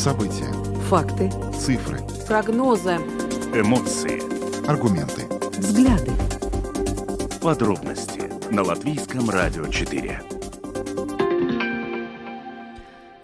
[0.00, 0.50] События.
[0.88, 1.30] Факты.
[1.52, 1.98] Цифры.
[2.26, 2.92] Прогнозы.
[3.52, 4.22] Эмоции.
[4.66, 5.26] Аргументы.
[5.58, 6.12] Взгляды.
[7.42, 10.22] Подробности на Латвийском радио 4.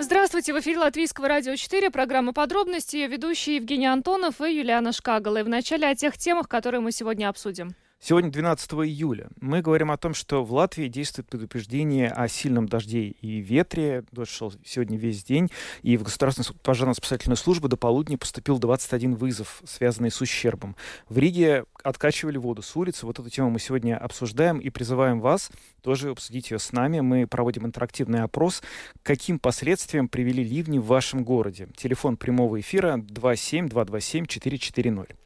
[0.01, 5.39] Здравствуйте, в эфире Латвийского радио 4, программа «Подробности», ее ведущие Евгений Антонов и Юлиана Шкагала.
[5.39, 7.75] И вначале о тех темах, которые мы сегодня обсудим.
[7.99, 9.29] Сегодня 12 июля.
[9.41, 14.05] Мы говорим о том, что в Латвии действует предупреждение о сильном дожде и ветре.
[14.13, 15.51] Дождь шел сегодня весь день.
[15.83, 20.77] И в Государственную пожарно-спасательную службу до полудня поступил 21 вызов, связанный с ущербом.
[21.09, 23.07] В Риге откачивали воду с улицы.
[23.07, 25.51] Вот эту тему мы сегодня обсуждаем и призываем вас
[25.83, 27.01] тоже обсудить ее с нами.
[27.01, 28.63] Мы проводим интерактивный опрос.
[29.03, 31.69] Каким последствиям привели ливни в вашем городе?
[31.77, 35.26] Телефон прямого эфира 27 227 440.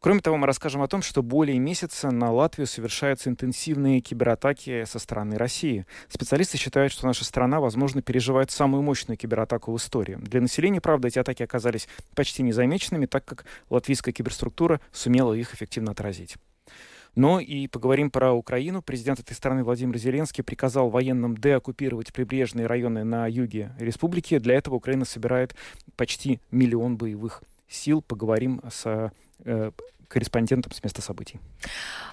[0.00, 5.00] Кроме того, мы расскажем о том, что более месяца на Латвию совершаются интенсивные кибератаки со
[5.00, 5.86] стороны России.
[6.08, 10.16] Специалисты считают, что наша страна, возможно, переживает самую мощную кибератаку в истории.
[10.20, 15.90] Для населения, правда, эти атаки оказались почти незамеченными, так как латвийская киберструктура сумела их эффективно
[15.90, 16.36] отразить.
[17.16, 18.82] Но и поговорим про Украину.
[18.82, 24.38] Президент этой страны Владимир Зеленский приказал военным деоккупировать прибрежные районы на юге республики.
[24.38, 25.56] Для этого Украина собирает
[25.96, 28.02] почти миллион боевых сил.
[28.02, 29.12] Поговорим с
[29.44, 29.70] э,
[30.08, 31.38] корреспондентом с места событий.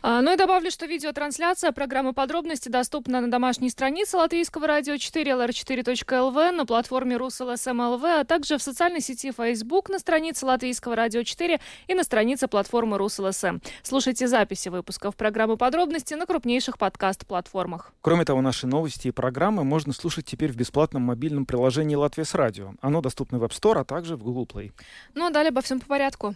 [0.01, 5.31] А, ну и добавлю, что видеотрансляция программы «Подробности» доступна на домашней странице Латвийского радио 4
[5.31, 11.59] lr4.lv, на платформе rus.lsm.lv, а также в социальной сети Facebook на странице Латвийского радио 4
[11.87, 13.59] и на странице платформы РусЛСМ.
[13.81, 17.93] Слушайте записи выпусков программы «Подробности» на крупнейших подкаст-платформах.
[18.01, 22.33] Кроме того, наши новости и программы можно слушать теперь в бесплатном мобильном приложении «Латвия с
[22.35, 22.73] радио».
[22.81, 24.71] Оно доступно в App Store, а также в Google Play.
[25.13, 26.35] Ну а далее обо всем по порядку.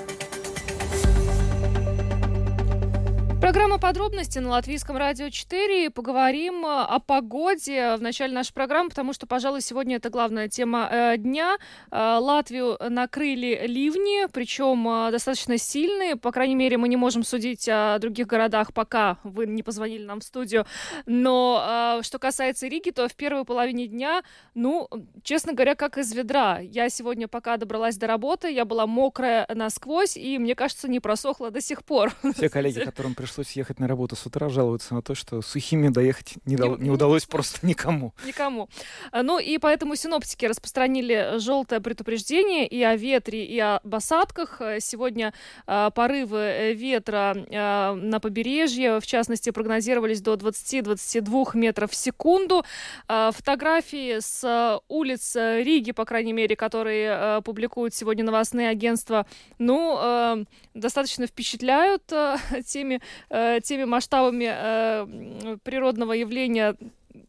[3.41, 5.89] Программа «Подробности» на Латвийском радио 4.
[5.89, 10.87] Поговорим э, о погоде в начале нашей программы, потому что, пожалуй, сегодня это главная тема
[10.91, 11.57] э, дня.
[11.89, 16.17] Э, Латвию накрыли ливни, причем достаточно сильные.
[16.17, 20.19] По крайней мере, мы не можем судить о других городах, пока вы не позвонили нам
[20.19, 20.67] в студию.
[21.07, 24.21] Но что касается Риги, то в первой половине дня,
[24.53, 24.87] ну,
[25.23, 26.59] честно говоря, как из ведра.
[26.59, 31.49] Я сегодня, пока добралась до работы, я была мокрая насквозь, и, мне кажется, не просохла
[31.49, 32.13] до сих пор.
[32.35, 35.87] Все коллеги, которым пришлось пришлось ехать на работу с утра, жалуются на то, что сухими
[35.87, 38.13] доехать не, не, не удалось просто никому.
[38.25, 38.67] Никому.
[39.13, 44.61] Ну и поэтому синоптики распространили желтое предупреждение и о ветре, и об осадках.
[44.79, 45.33] Сегодня
[45.65, 52.65] а, порывы ветра а, на побережье, в частности, прогнозировались до 20-22 метров в секунду.
[53.07, 59.25] А, фотографии с улиц Риги, по крайней мере, которые публикуют сегодня новостные агентства,
[59.57, 62.03] ну, достаточно впечатляют
[62.67, 66.75] теми э, теми масштабами э, природного явления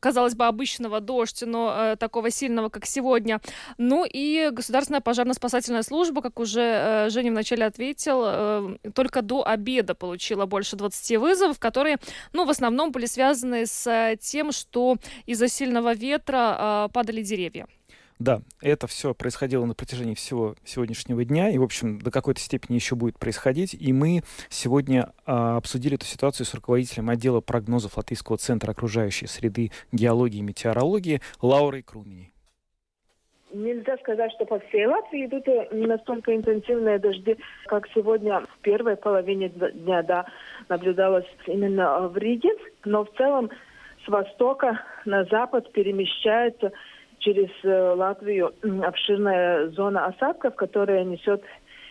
[0.01, 3.41] казалось бы, обычного дождя, но э, такого сильного, как сегодня.
[3.79, 9.95] Ну и Государственная пожарно-спасательная служба, как уже э, Женя вначале ответил, э, только до обеда
[9.95, 11.99] получила больше 20 вызовов, которые,
[12.33, 17.67] ну, в основном были связаны с э, тем, что из-за сильного ветра э, падали деревья.
[18.23, 22.77] Да, это все происходило на протяжении всего сегодняшнего дня, и, в общем, до какой-то степени
[22.77, 23.75] еще будет происходить.
[23.75, 29.73] И мы сегодня а, обсудили эту ситуацию с руководителем отдела прогнозов Латвийского центра окружающей среды
[29.91, 32.33] геологии и метеорологии Лаурой Круминей.
[33.53, 38.95] Нельзя сказать, что по всей Латвии идут э, настолько интенсивные дожди, как сегодня в первой
[38.95, 40.27] половине дня да,
[40.69, 42.51] наблюдалось именно в Риге.
[42.85, 43.51] Но в целом
[44.05, 46.73] с востока на запад перемещается
[47.23, 48.53] через э, Латвию
[48.83, 51.43] обширная зона осадков, которая несет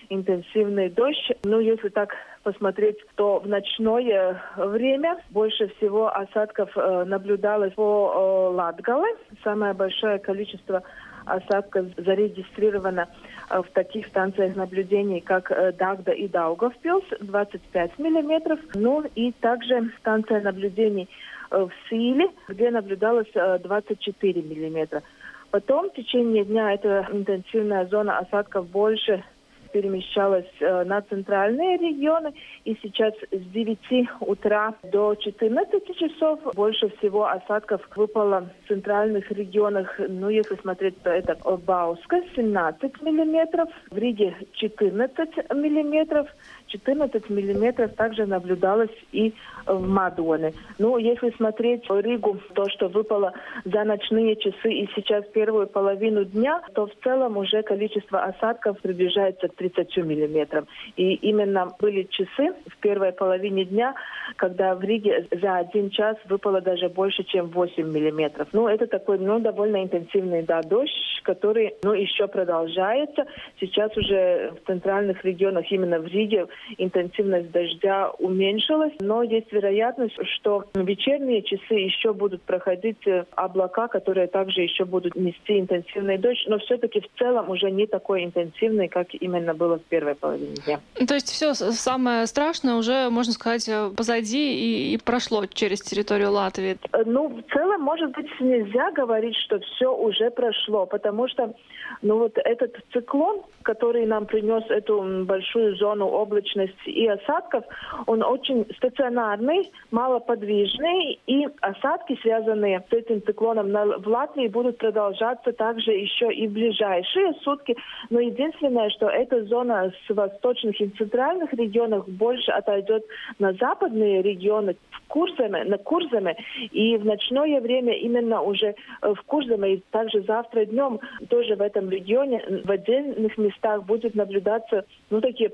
[0.09, 1.31] интенсивный дождь.
[1.43, 9.15] Ну, если так посмотреть, то в ночное время больше всего осадков э, наблюдалось по э.
[9.43, 10.83] Самое большое количество
[11.25, 13.07] осадков зарегистрировано
[13.49, 18.59] в таких станциях наблюдений, как Дагда и Даугавпилс, 25 миллиметров.
[18.73, 21.07] Ну и также станция наблюдений
[21.51, 25.03] в Силе, где наблюдалось 24 миллиметра.
[25.51, 29.23] Потом в течение дня эта интенсивная зона осадков больше
[29.71, 32.33] перемещалась э, на центральные регионы.
[32.65, 39.99] И сейчас с 9 утра до 14 часов больше всего осадков выпало в центральных регионах.
[40.07, 46.27] Ну, если смотреть, то это Бауска 17 миллиметров, в Риге 14 миллиметров,
[46.71, 49.33] 14 миллиметров также наблюдалось и
[49.65, 50.53] в Мадоне.
[50.79, 53.33] Ну, если смотреть Ригу, то, что выпало
[53.65, 59.47] за ночные часы и сейчас первую половину дня, то в целом уже количество осадков приближается
[59.47, 60.65] к 30 миллиметров.
[60.95, 63.93] И именно были часы в первой половине дня,
[64.37, 68.47] когда в Риге за один час выпало даже больше, чем 8 миллиметров.
[68.53, 70.91] Ну, это такой, ну, довольно интенсивный, да, дождь,
[71.23, 73.25] который, ну, еще продолжается.
[73.59, 76.47] Сейчас уже в центральных регионах, именно в Риге,
[76.77, 83.87] интенсивность дождя уменьшилась, но есть вероятность, что в вечерние часы еще будут проходить э, облака,
[83.87, 88.87] которые также еще будут нести интенсивный дождь, но все-таки в целом уже не такой интенсивный,
[88.87, 90.79] как именно было в первой половине дня.
[91.07, 96.31] То есть все самое страшное уже, можно сказать, э, позади и, и прошло через территорию
[96.31, 96.77] Латвии?
[96.93, 101.53] Э, ну, в целом, может быть, нельзя говорить, что все уже прошло, потому что
[102.01, 106.07] ну, вот этот циклон, который нам принес эту большую зону
[106.41, 107.63] облачности и осадков,
[108.07, 115.91] он очень стационарный, малоподвижный, и осадки, связанные с этим циклоном в Латвии, будут продолжаться также
[115.91, 117.75] еще и в ближайшие сутки.
[118.09, 123.03] Но единственное, что эта зона с восточных и центральных регионов больше отойдет
[123.39, 126.35] на западные регионы, в Курзаме, на Курзаме,
[126.71, 128.67] и в ночное время именно уже
[129.01, 130.99] э, в Курзаме, и также завтра днем
[131.29, 135.49] тоже в этом регионе в отдельных местах будет наблюдаться ну, такие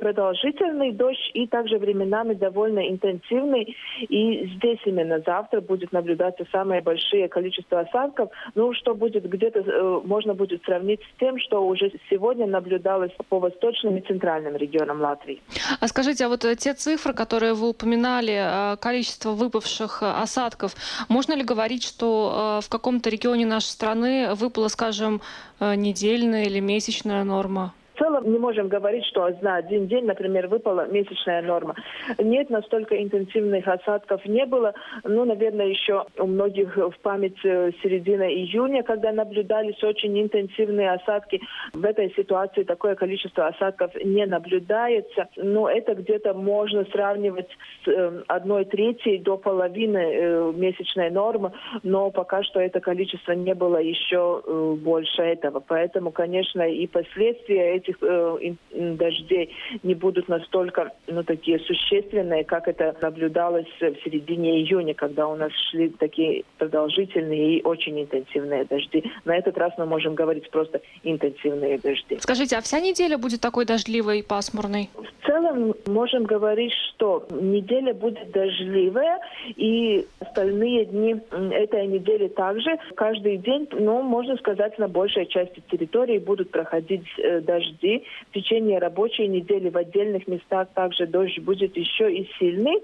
[0.78, 3.76] продолжительный дождь и также временами довольно интенсивный.
[4.10, 10.02] И здесь именно завтра будет наблюдаться самое большое количество осадков, ну, что будет где-то, э,
[10.06, 15.42] можно будет сравнить с тем, что уже сегодня наблюдалось по восточным и центральным регионам Латвии.
[15.80, 20.76] А скажите, а вот э, те цифры, которые вы упоминали, э, количество выпавших осадков,
[21.10, 25.22] можно ли говорить, что в каком-то регионе нашей страны выпало, скажем,
[25.60, 27.74] недельная или месячная норма?
[27.98, 31.76] В целом не можем говорить, что за один день, например, выпала месячная норма.
[32.20, 34.74] Нет, настолько интенсивных осадков не было.
[35.04, 41.42] Ну, наверное, еще у многих в память э, середина июня, когда наблюдались очень интенсивные осадки.
[41.74, 45.28] В этой ситуации такое количество осадков не наблюдается.
[45.36, 47.50] Но это где-то можно сравнивать
[47.84, 51.52] с э, одной третьей до половины э, месячной нормы,
[51.82, 54.44] но пока что это количество не было еще
[54.78, 55.64] больше этого.
[55.68, 62.96] Поэтому, конечно, и последствия этих э, дождей не будут настолько ну, такие существенные, как это
[63.02, 69.04] наблюдалось в середине июня, когда у нас шли такие продолжительные и очень интенсивные дожди.
[69.26, 72.18] На этот раз мы можем говорить просто интенсивные дожди.
[72.20, 74.90] Скажите, а вся неделя будет такой дождливой и пасмурной?
[74.96, 79.20] В целом можем говорить, что неделя будет дождливая,
[79.56, 81.16] и остальные дни
[81.52, 82.78] этой недели также.
[82.96, 88.04] Каждый день, ну, можно сказать, на большей части территории будут проходить э, дожди дожди.
[88.30, 92.82] В течение рабочей недели в отдельных местах также дождь будет еще и сильный.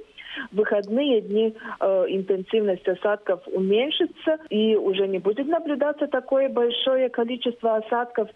[0.51, 7.75] В выходные дни э, интенсивность осадков уменьшится и уже не будет наблюдаться такое большое количество
[7.75, 8.29] осадков.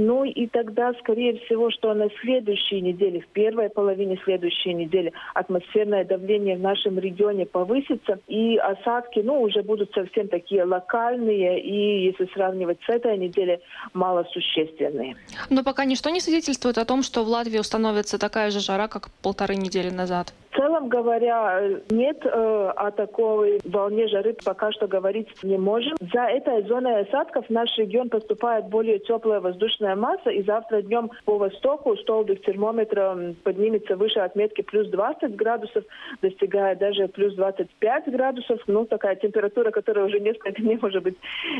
[0.00, 6.04] Ну и тогда, скорее всего, что на следующей неделе, в первой половине следующей недели, атмосферное
[6.04, 12.26] давление в нашем регионе повысится, и осадки, ну, уже будут совсем такие локальные, и если
[12.32, 13.58] сравнивать с этой неделей,
[13.92, 15.16] малосущественные.
[15.50, 19.08] Но пока ничто не свидетельствует о том, что в Латвии установится такая же жара, как
[19.20, 20.32] полторы недели назад.
[20.52, 21.60] В целом говоря,
[21.90, 25.96] нет э, о такой волне жары пока что говорить не можем.
[26.12, 31.10] За этой зоной осадков в наш регион поступает более теплая воздушная масса, и завтра днем
[31.24, 35.84] по востоку столбик термометра поднимется выше отметки плюс 20 градусов,
[36.22, 38.60] достигая даже плюс 25 градусов.
[38.66, 41.16] Ну, такая температура, которая уже несколько дней, может быть,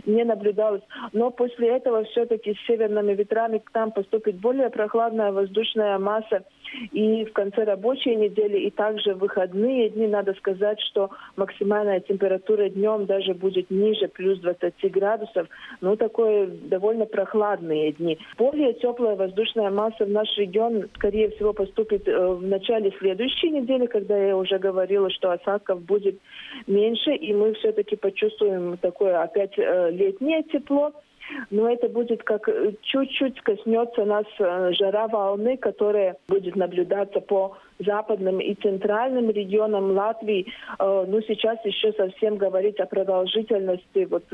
[0.07, 0.83] не наблюдалась.
[1.12, 6.45] Но после этого все-таки с северными ветрами к нам поступит более прохладная воздушная масса.
[6.93, 12.69] И в конце рабочей недели и также в выходные дни надо сказать, что максимальная температура
[12.69, 15.49] днем даже будет ниже плюс 20 градусов.
[15.81, 18.19] Ну, такое довольно прохладные дни.
[18.37, 23.87] Более теплая воздушная масса в наш регион, скорее всего, поступит э, в начале следующей недели,
[23.87, 26.19] когда я уже говорила, что осадков будет
[26.67, 30.93] меньше, и мы все-таки почувствуем такое опять э, летнее тепло
[31.50, 37.56] но это будет как э, чуть-чуть коснется нас э, жара волны, которая будет наблюдаться по
[37.78, 40.47] западным и центральным регионам Латвии.
[40.78, 44.25] Э, ну, сейчас еще совсем говорить о продолжительности вот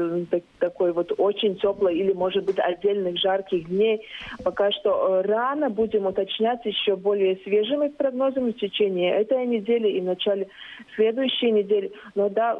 [0.58, 4.06] такой вот очень теплой или, может быть, отдельных жарких дней.
[4.42, 10.04] Пока что рано будем уточнять еще более свежими прогнозами в течение этой недели и в
[10.04, 10.48] начале
[10.96, 11.92] следующей недели.
[12.14, 12.58] Но да,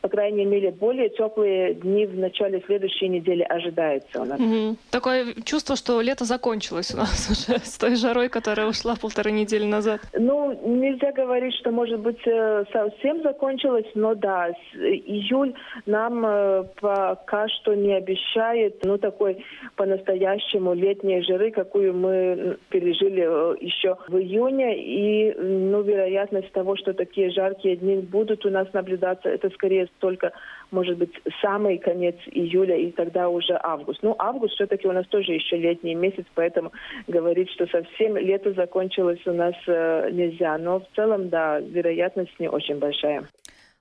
[0.00, 4.40] по крайней мере, более теплые дни в начале следующей недели ожидается у нас.
[4.40, 4.76] Угу.
[4.90, 9.64] Такое чувство, что лето закончилось у нас уже с той жарой, которая ушла полторы недели
[9.64, 10.00] назад.
[10.14, 15.54] Ну, нельзя говорить, что, может быть, э, совсем закончилось, но да, июль
[15.86, 19.44] нам э, пока что не обещает, ну, такой
[19.76, 26.94] по-настоящему летней жары, какую мы пережили э, еще в июне, и, ну, вероятность того, что
[26.94, 30.32] такие жаркие дни будут у нас наблюдаться, это скорее только,
[30.70, 34.02] может быть, самый конец июля и тогда уже август.
[34.02, 36.72] Ну, август все-таки у нас тоже еще летний месяц, поэтому
[37.06, 40.56] говорить, что совсем лето закончилось у нас э, нельзя.
[40.58, 43.26] Но в целом, да, вероятность не очень большая.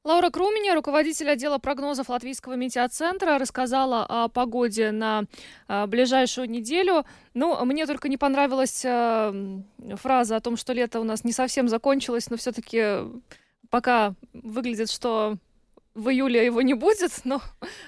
[0.06, 5.26] Лаура Круменя, руководитель отдела прогнозов Латвийского метеоцентра, рассказала о погоде на
[5.68, 7.04] а, ближайшую неделю.
[7.34, 9.34] Ну, мне только не понравилась а,
[9.98, 13.00] фраза о том, что лето у нас не совсем закончилось, но все-таки
[13.70, 15.36] пока выглядит, что
[16.00, 17.42] в июле его не будет, но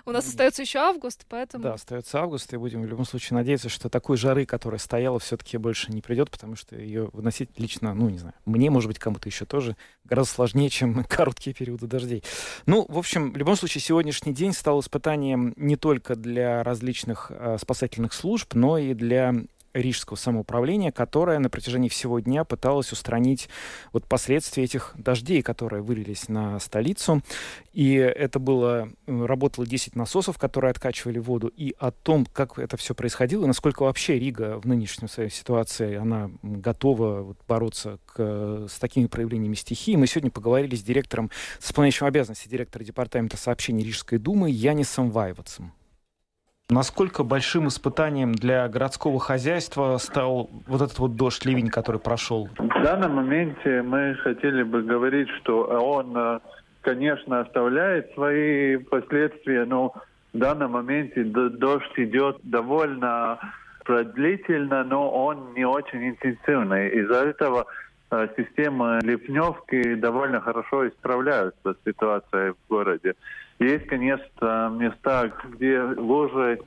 [0.05, 1.63] у нас остается еще август, поэтому...
[1.63, 5.57] Да, остается август, и будем в любом случае надеяться, что такой жары, которая стояла, все-таки
[5.57, 9.29] больше не придет, потому что ее выносить лично, ну, не знаю, мне, может быть, кому-то
[9.29, 12.23] еще тоже гораздо сложнее, чем короткие периоды дождей.
[12.65, 17.57] Ну, в общем, в любом случае, сегодняшний день стал испытанием не только для различных э,
[17.59, 19.33] спасательных служб, но и для
[19.73, 23.49] Рижского самоуправления, которое на протяжении всего дня пыталось устранить
[23.93, 27.21] вот последствия этих дождей, которые вылились на столицу.
[27.73, 32.77] И это было, э, работало 10 насосов, которые откачивали воду, и о том, как это
[32.77, 38.67] все происходило, и насколько вообще Рига в нынешней своей ситуации, она готова вот, бороться к,
[38.69, 39.95] с такими проявлениями стихии.
[39.95, 45.73] Мы сегодня поговорили с директором, с исполняющим обязанности директора департамента сообщений Рижской думы Янисом Вайвацем.
[46.71, 52.47] Насколько большим испытанием для городского хозяйства стал вот этот вот дождь, ливень, который прошел?
[52.57, 56.39] В данном моменте мы хотели бы говорить, что он, э,
[56.79, 59.93] конечно, оставляет свои последствия, но
[60.31, 63.37] в данном моменте дождь идет довольно
[63.83, 66.87] продлительно, но он не очень интенсивный.
[67.01, 67.65] Из-за этого
[68.11, 73.15] э, системы ливневки довольно хорошо исправляются с ситуацией в городе.
[73.59, 76.59] Есть, конечно, места, где лужи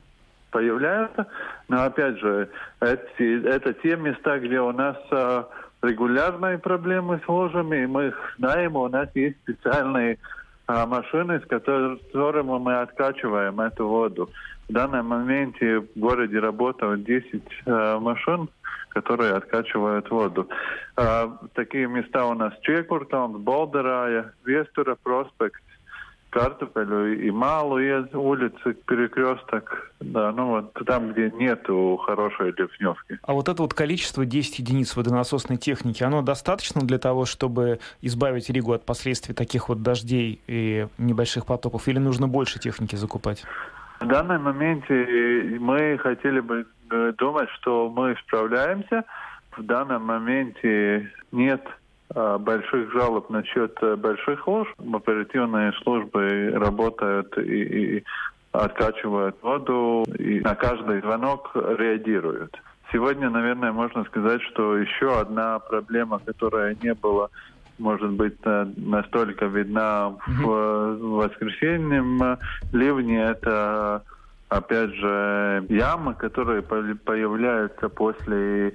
[0.50, 1.26] появляются,
[1.68, 2.48] но опять же,
[2.80, 5.48] эти, это те места, где у нас а,
[5.82, 11.46] регулярные проблемы с лужами, и мы их знаем, у нас есть специальные а, машины, с
[11.46, 14.30] которыми мы откачиваем эту воду.
[14.68, 18.48] В данном моменте в городе работают 10 а, машин,
[18.90, 20.48] которые откачивают воду.
[20.96, 25.62] А, такие места у нас Чекуртон, Болдерая, Вестура, Проспект,
[26.34, 33.20] картофелю и малую улицы, перекресток, да, ну вот там, где нету хорошей ливневки.
[33.22, 38.50] А вот это вот количество 10 единиц водонасосной техники, оно достаточно для того, чтобы избавить
[38.50, 43.44] Ригу от последствий таких вот дождей и небольших потоков, или нужно больше техники закупать?
[44.00, 49.04] В данном моменте мы хотели бы э, думать, что мы справляемся.
[49.56, 51.62] В данном моменте нет
[52.38, 54.68] больших жалоб насчет э, больших лож.
[54.92, 58.04] Оперативные службы работают и, и
[58.52, 62.56] откачивают воду, и на каждый звонок реагируют.
[62.92, 67.28] Сегодня, наверное, можно сказать, что еще одна проблема, которая не была,
[67.78, 72.38] может быть, э, настолько видна в воскресеньем
[72.72, 74.04] ливне, это
[74.56, 78.72] опять же, ямы, которые появляются после,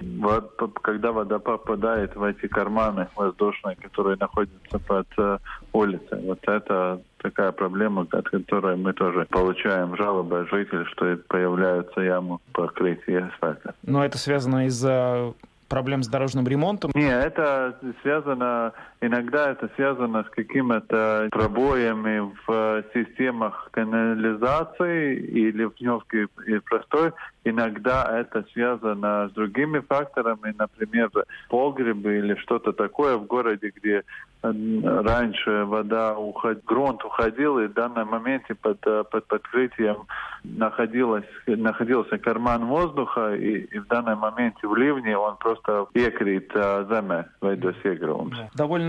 [0.82, 5.38] когда вода попадает в эти карманы воздушные, которые находятся под э,
[5.74, 6.26] улицей.
[6.26, 12.40] Вот это такая проблема, от которой мы тоже получаем жалобы от жителей, что появляются ямы
[12.54, 13.74] покрытия асфальта.
[13.84, 15.34] Но это связано из-за
[15.70, 16.92] проблем с дорожным ремонтом?
[16.96, 26.28] Нет, это связано, иногда это связано с какими-то пробоями в системах канализации или в ливневке
[26.48, 27.12] и простой.
[27.46, 31.10] Иногда это связано с другими факторами, например,
[31.50, 34.04] погребы или что-то такое в городе, где
[34.42, 36.64] раньше вода, уход...
[36.66, 40.08] грунт уходил, и в данном моменте под, под подкрытием
[40.44, 46.54] находилась, находился карман воздуха, и, и в данном моменте в ливне он просто iekrīt
[46.90, 48.50] земē, veidos iegrūmus.
[48.56, 48.89] Довольно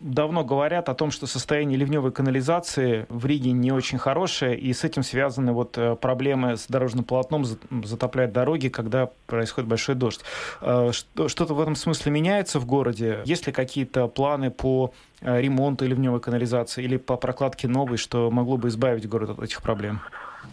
[0.00, 4.84] давно говорят о том, что состояние ливневой канализации в Риге не очень хорошее, и с
[4.84, 10.20] этим связаны вот э, проблемы с дорожным полотном, затопляют дороги, когда происходит большой дождь.
[10.60, 13.20] Э, что-то в этом смысле меняется в городе?
[13.24, 18.56] Есть ли какие-то планы по Э, ремонта ливневой канализации или по прокладке новой, что могло
[18.56, 20.00] бы избавить город от этих проблем?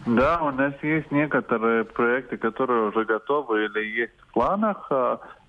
[0.07, 4.91] Да, у нас есть некоторые проекты, которые уже готовы или есть в планах.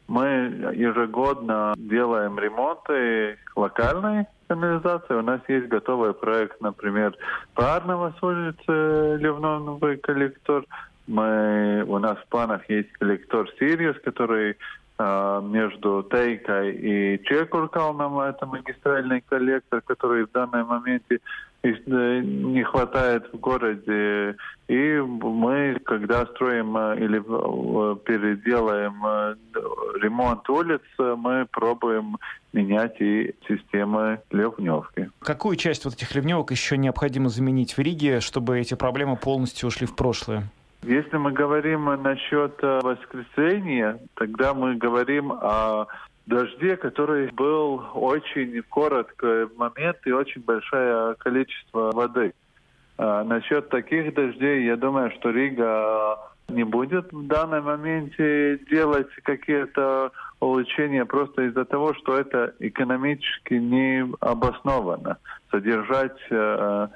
[0.08, 0.26] Мы
[0.74, 5.14] ежегодно делаем ремонты локальные канализации.
[5.14, 7.16] У нас есть готовый проект, например,
[7.54, 10.64] парного с улицы ливновый коллектор.
[11.06, 14.56] Мы, у нас в планах есть коллектор Сириус, который
[14.98, 21.20] между Тейкой и Чекуркалном, это магистральный коллектор, который в данный моменте
[21.66, 24.36] Э, не хватает в городе.
[24.68, 27.18] И мы, когда строим э, или
[28.04, 29.34] переделаем э,
[30.00, 32.18] ремонт улиц, мы пробуем
[32.52, 35.10] менять и системы ливневки.
[35.20, 39.86] Какую часть вот этих ливневок еще необходимо заменить в Риге, чтобы эти проблемы полностью ушли
[39.86, 40.44] в прошлое?
[40.86, 45.88] Если мы говорим насчет воскресенья, тогда мы говорим о
[46.26, 52.34] дожде, который был очень короткий момент и очень большое количество воды.
[52.98, 60.12] А, насчет таких дождей, я думаю, что Рига не будет в данном моменте делать какие-то
[60.38, 65.18] улучшения просто из-за того, что это экономически не обосновано.
[65.50, 66.88] Содержать э,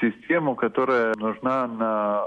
[0.00, 2.26] систему, которая нужна на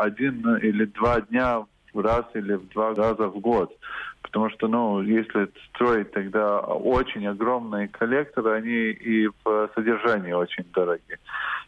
[0.00, 1.64] один или два дня
[1.94, 3.76] раз или в два раза в год.
[4.22, 11.18] Потому что, ну, если строить тогда очень огромные коллекторы, они и в содержании очень дорогие.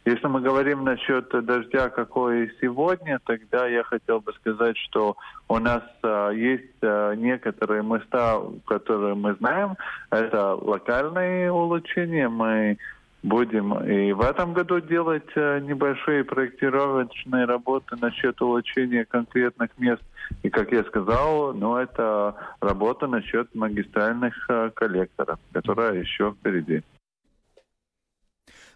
[0.05, 5.83] Если мы говорим насчет дождя, какой сегодня, тогда я хотел бы сказать, что у нас
[6.03, 9.75] а, есть а, некоторые места, которые мы знаем.
[10.11, 12.29] Это локальные улучшения.
[12.29, 12.77] Мы
[13.23, 20.03] будем и в этом году делать а, небольшие проектировочные работы насчет улучшения конкретных мест
[20.43, 26.81] и, как я сказал, ну, это работа насчет магистральных э, коллекторов, которая еще впереди.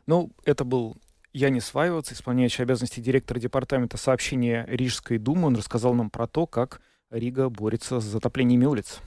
[0.05, 0.95] Ну, это был
[1.33, 5.47] Янис Вайвац, исполняющий обязанности директора департамента сообщения Рижской думы.
[5.47, 8.99] Он рассказал нам про то, как Рига борется с затоплениями улиц.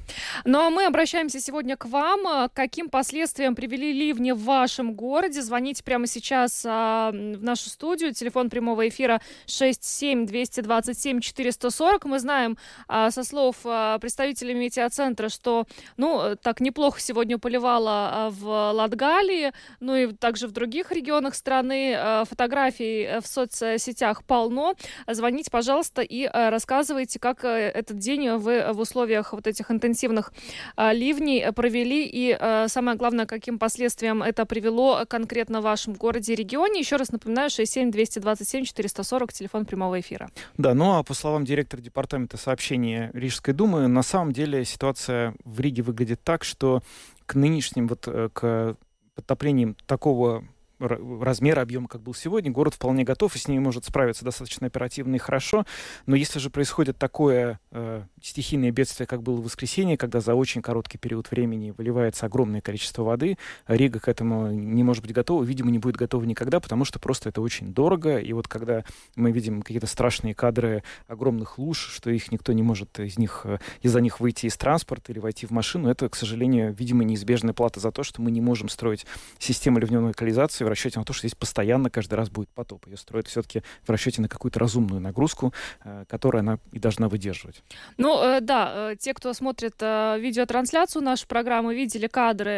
[0.46, 2.48] Ну а мы обращаемся сегодня к вам.
[2.54, 5.42] Каким последствиям привели ливни в вашем городе?
[5.42, 8.14] Звоните прямо сейчас а, в нашу студию.
[8.14, 12.00] Телефон прямого эфира 67-227-440.
[12.04, 12.56] Мы знаем
[12.88, 15.66] а, со слов а, представителей метеоцентра, что
[15.98, 21.94] ну так неплохо сегодня поливало а, в Латгалии, ну и также в других регионах страны.
[21.94, 24.74] А, фотографий в соцсетях полно.
[25.06, 29.70] Звоните, пожалуйста, и а, рассказывайте, как э, это этот день вы в условиях вот этих
[29.70, 30.32] интенсивных
[30.76, 36.36] а, ливней провели, и самое главное, каким последствиям это привело конкретно в вашем городе и
[36.36, 36.80] регионе.
[36.80, 40.30] Еще раз напоминаю, 67-227-440, телефон прямого эфира.
[40.56, 45.60] Да, ну а по словам директора департамента сообщения Рижской думы, на самом деле ситуация в
[45.60, 46.82] Риге выглядит так, что
[47.26, 48.76] к нынешним вот э, к
[49.14, 50.44] подтоплениям такого
[50.80, 55.16] размера, объема, как был сегодня, город вполне готов и с ними может справиться достаточно оперативно
[55.16, 55.64] и хорошо.
[56.06, 60.62] Но если же происходит такое э, стихийное бедствие, как было в воскресенье, когда за очень
[60.62, 65.70] короткий период времени выливается огромное количество воды, Рига к этому не может быть готова, видимо,
[65.70, 68.18] не будет готова никогда, потому что просто это очень дорого.
[68.18, 68.84] И вот когда
[69.16, 73.58] мы видим какие-то страшные кадры огромных луж, что их никто не может из них, э,
[73.82, 77.80] из-за них выйти из транспорта или войти в машину, это, к сожалению, видимо, неизбежная плата
[77.80, 79.06] за то, что мы не можем строить
[79.38, 82.86] систему ливневой локализации расчете на то, что здесь постоянно каждый раз будет потоп.
[82.86, 85.52] Ее строят все-таки в расчете на какую-то разумную нагрузку,
[85.84, 87.62] э, которую она и должна выдерживать.
[87.98, 92.50] Ну, э, да, э, те, кто смотрит видеотрансляцию нашей программы, видели кадры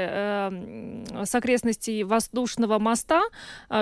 [1.25, 3.23] с окрестностей воздушного моста,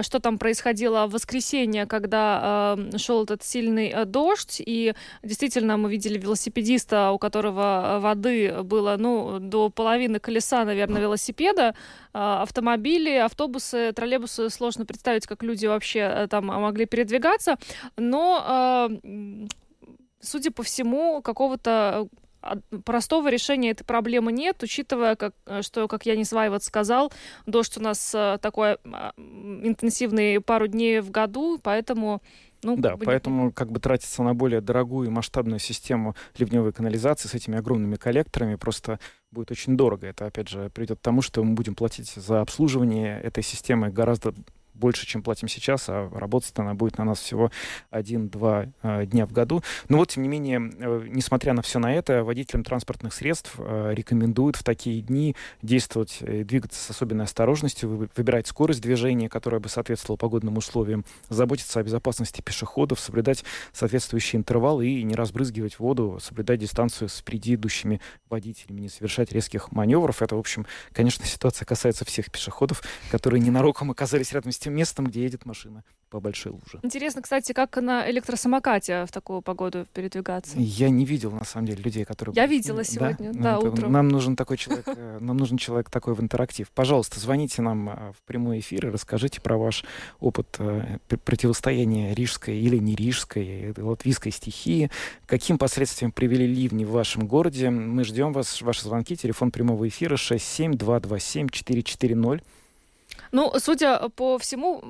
[0.02, 7.10] что там происходило в воскресенье, когда шел этот сильный дождь, и действительно мы видели велосипедиста,
[7.10, 11.74] у которого воды было, ну, до половины колеса, наверное, велосипеда,
[12.12, 17.56] автомобили, автобусы, троллейбусы троллейбусы сложно представить, как люди вообще э, там могли передвигаться,
[17.96, 19.46] но, э,
[20.20, 22.08] судя по всему, какого-то
[22.42, 22.54] э,
[22.84, 27.12] простого решения этой проблемы нет, учитывая, как, что, как я не вот сказал,
[27.46, 32.22] дождь у нас такой а, интенсивный пару дней в году, поэтому
[32.62, 33.52] ну, да, как поэтому не...
[33.52, 38.56] как бы тратиться на более дорогую и масштабную систему ливневой канализации с этими огромными коллекторами.
[38.56, 40.06] Просто будет очень дорого.
[40.06, 44.34] Это, опять же, придет к тому, что мы будем платить за обслуживание этой системы гораздо
[44.80, 47.52] больше, чем платим сейчас, а работать она будет на нас всего
[47.90, 49.62] один-два э, дня в году.
[49.88, 53.92] Но вот, тем не менее, э, несмотря на все на это, водителям транспортных средств э,
[53.94, 59.68] рекомендуют в такие дни действовать и двигаться с особенной осторожностью, выбирать скорость движения, которая бы
[59.68, 66.60] соответствовала погодным условиям, заботиться о безопасности пешеходов, соблюдать соответствующие интервалы и не разбрызгивать воду, соблюдать
[66.60, 70.22] дистанцию с впереди идущими водителями, не совершать резких маневров.
[70.22, 75.06] Это, в общем, конечно, ситуация касается всех пешеходов, которые ненароком оказались рядом с тем местом,
[75.06, 76.78] где едет машина по большой луже.
[76.82, 80.56] Интересно, кстати, как на электросамокате в такую погоду передвигаться?
[80.58, 82.34] Я не видел, на самом деле, людей, которые...
[82.34, 83.92] Я видела сегодня, да, Ну, утром.
[83.92, 86.68] Нам нужен такой человек, э, нам нужен человек такой в интерактив.
[86.72, 89.84] Пожалуйста, звоните нам э, в прямой эфир и расскажите про ваш
[90.18, 94.90] опыт э, пр- противостояния рижской или не рижской, латвийской стихии.
[95.26, 97.70] Каким последствиям привели ливни в вашем городе?
[97.70, 99.14] Мы ждем вас, ваши звонки.
[99.16, 102.42] Телефон прямого эфира 67227-440.
[103.32, 104.82] Ну, судя по всему,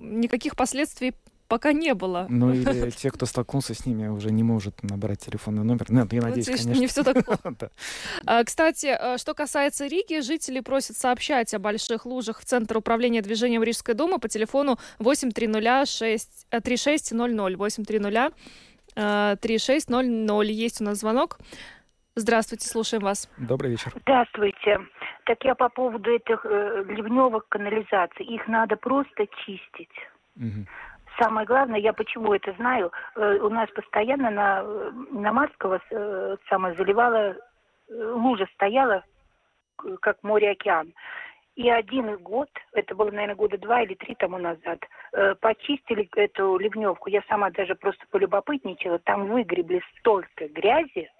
[0.00, 1.14] никаких последствий
[1.48, 2.26] пока не было.
[2.28, 5.90] Ну или те, кто столкнулся с ними, уже не может набрать телефонный номер.
[5.90, 6.80] Нет, я надеюсь, что конечно.
[6.80, 7.16] не все так.
[7.58, 7.70] Да.
[8.26, 13.22] А, Кстати, э, что касается Риги, жители просят сообщать о больших лужах в Центр управления
[13.22, 18.32] движением Рижской думы по телефону 830 э, 3600 830
[18.96, 20.44] э, 3600.
[20.46, 21.38] Есть у нас звонок.
[22.16, 23.28] Здравствуйте, слушаем вас.
[23.38, 23.92] Добрый вечер.
[23.96, 24.78] Здравствуйте.
[25.24, 28.24] Так я по поводу этих э, ливневых канализаций.
[28.24, 29.90] Их надо просто чистить.
[30.36, 30.68] Мгм.
[31.20, 36.36] Самое главное, я почему это знаю, э, у нас постоянно на, э, на Марского э,
[36.48, 39.02] самое заливала, э, лужа стояла,
[40.00, 40.92] как море-океан.
[41.56, 44.78] И один год, это было, наверное, года два или три тому назад,
[45.12, 47.08] э, почистили эту ливневку.
[47.10, 49.00] Я сама даже просто полюбопытничала.
[49.00, 51.10] Там выгребли столько грязи,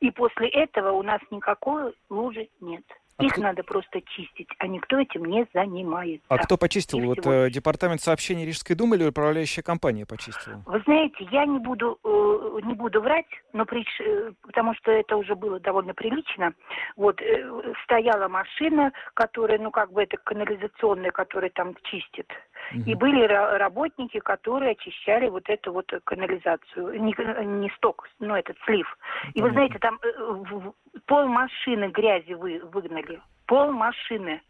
[0.00, 2.82] и после этого у нас никакой лужи нет.
[3.18, 6.24] А Их кто- надо просто чистить, а никто этим не занимается.
[6.28, 7.00] А кто почистил?
[7.00, 7.34] И Вот всего.
[7.34, 10.62] э, департамент сообщений Рижской думы или управляющая компания почистила?
[10.64, 15.18] Вы знаете, я не буду э, не буду врать, но прич- э, потому что это
[15.18, 16.54] уже было довольно прилично.
[16.96, 22.26] Вот э, стояла машина, которая, ну как бы это канализационная, которая там чистит,
[22.72, 27.14] и были ра- работники, которые очищали вот эту вот канализацию, не,
[27.60, 28.86] не сток, но этот слив.
[29.34, 29.52] И вы Понятно.
[29.52, 34.40] знаете, там э, пол машины грязи вы, выгнали, пол машины.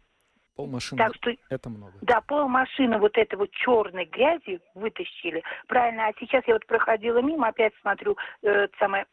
[0.55, 0.97] Пол машины.
[0.97, 1.93] Так что Это много.
[2.01, 5.43] да, пол машины вот этой вот черной грязи вытащили.
[5.67, 9.05] Правильно, а сейчас я вот проходила мимо, опять смотрю, э, самое,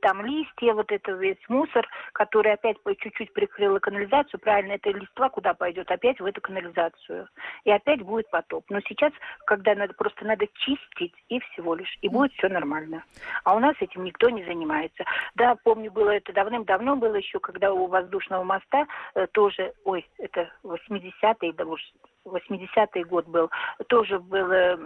[0.00, 4.40] там листья, вот это весь мусор, который опять по чуть-чуть прикрыла канализацию.
[4.40, 5.90] Правильно, это листва куда пойдет?
[5.90, 7.28] Опять в эту канализацию.
[7.64, 8.64] И опять будет потоп.
[8.70, 9.12] Но сейчас,
[9.46, 13.04] когда надо, просто надо чистить и всего лишь, и будет все нормально.
[13.44, 15.04] А у нас этим никто не занимается.
[15.34, 20.50] Да, помню, было это давным-давно было еще, когда у воздушного моста э, тоже, ой, это
[20.62, 21.82] 80-е, да уж
[22.26, 23.50] 80-й год был,
[23.88, 24.76] тоже был э,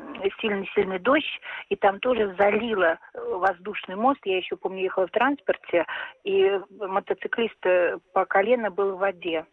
[0.41, 4.21] сильный-сильный дождь, и там тоже залило э, воздушный мост.
[4.25, 5.87] Я еще помню, ехала в транспорте,
[6.25, 9.47] и мотоциклист э, по колено был в воде.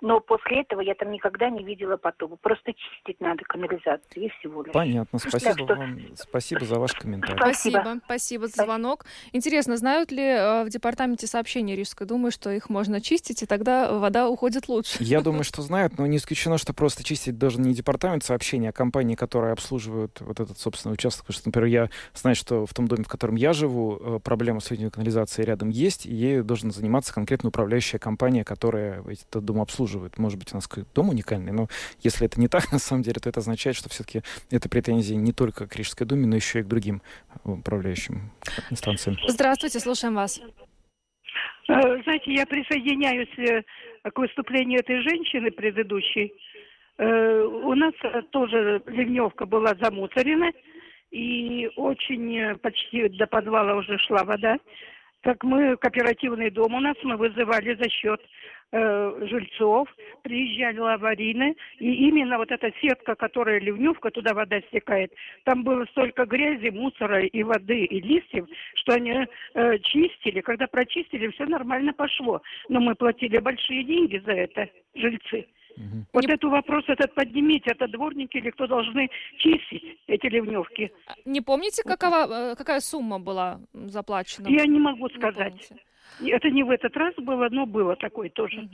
[0.00, 2.36] Но после этого я там никогда не видела потопа.
[2.36, 4.72] Просто чистить надо канализацию и всего лишь.
[4.72, 5.18] Понятно.
[5.18, 5.98] Так Спасибо что- вам.
[6.16, 7.36] Спасибо за ваш комментарий.
[7.36, 7.78] Спасибо.
[7.78, 9.06] Спасибо, спасибо за звонок.
[9.32, 13.92] Интересно, знают ли э, в департаменте сообщений Рижской думы, что их можно чистить, и тогда
[13.92, 14.98] вода уходит лучше?
[15.00, 18.72] Я думаю, что знают, но не исключено, что просто чистить должен не департамент сообщений, а
[18.72, 21.26] компании, которые обслуживают вот этот собственный участок.
[21.26, 24.60] Потому что, например, я знаю, что в том доме, в котором я живу, э, проблема
[24.60, 29.83] с канализацией рядом есть, и ею должна заниматься конкретно управляющая компания, которая этот дом обслуживает.
[30.18, 31.68] Может быть, у нас какой-то дом уникальный, но
[32.00, 35.32] если это не так, на самом деле, то это означает, что все-таки это претензии не
[35.32, 37.02] только к Рижской думе, но еще и к другим
[37.44, 38.30] э, управляющим
[38.70, 39.16] инстанциям.
[39.26, 40.40] Здравствуйте, слушаем вас.
[41.68, 43.62] Э, Знаете, я присоединяюсь э,
[44.10, 46.32] к выступлению этой женщины предыдущей.
[46.96, 47.92] У нас
[48.30, 50.52] тоже ливневка была замусорена,
[51.10, 54.58] и очень почти до подвала уже шла вода.
[55.24, 58.20] Так мы, кооперативный дом у нас, мы вызывали за счет
[58.74, 59.88] э, жильцов,
[60.22, 65.12] приезжали аварийно, и именно вот эта сетка, которая ливневка, туда вода стекает,
[65.44, 70.40] там было столько грязи, мусора и воды, и листьев, что они э, чистили.
[70.40, 72.42] Когда прочистили, все нормально пошло.
[72.68, 75.46] Но мы платили большие деньги за это, жильцы.
[75.76, 76.06] Мгм.
[76.12, 79.08] Вот этот вопрос этот поднимите, это дворники или кто должны
[79.38, 80.92] чистить эти ливневки.
[81.24, 84.48] Не помните, какова, э, какая сумма была заплачена?
[84.48, 85.52] Я не могу Не сказать.
[85.68, 85.84] помните.
[86.20, 88.68] Это не в этот раз было, но было такое тоже.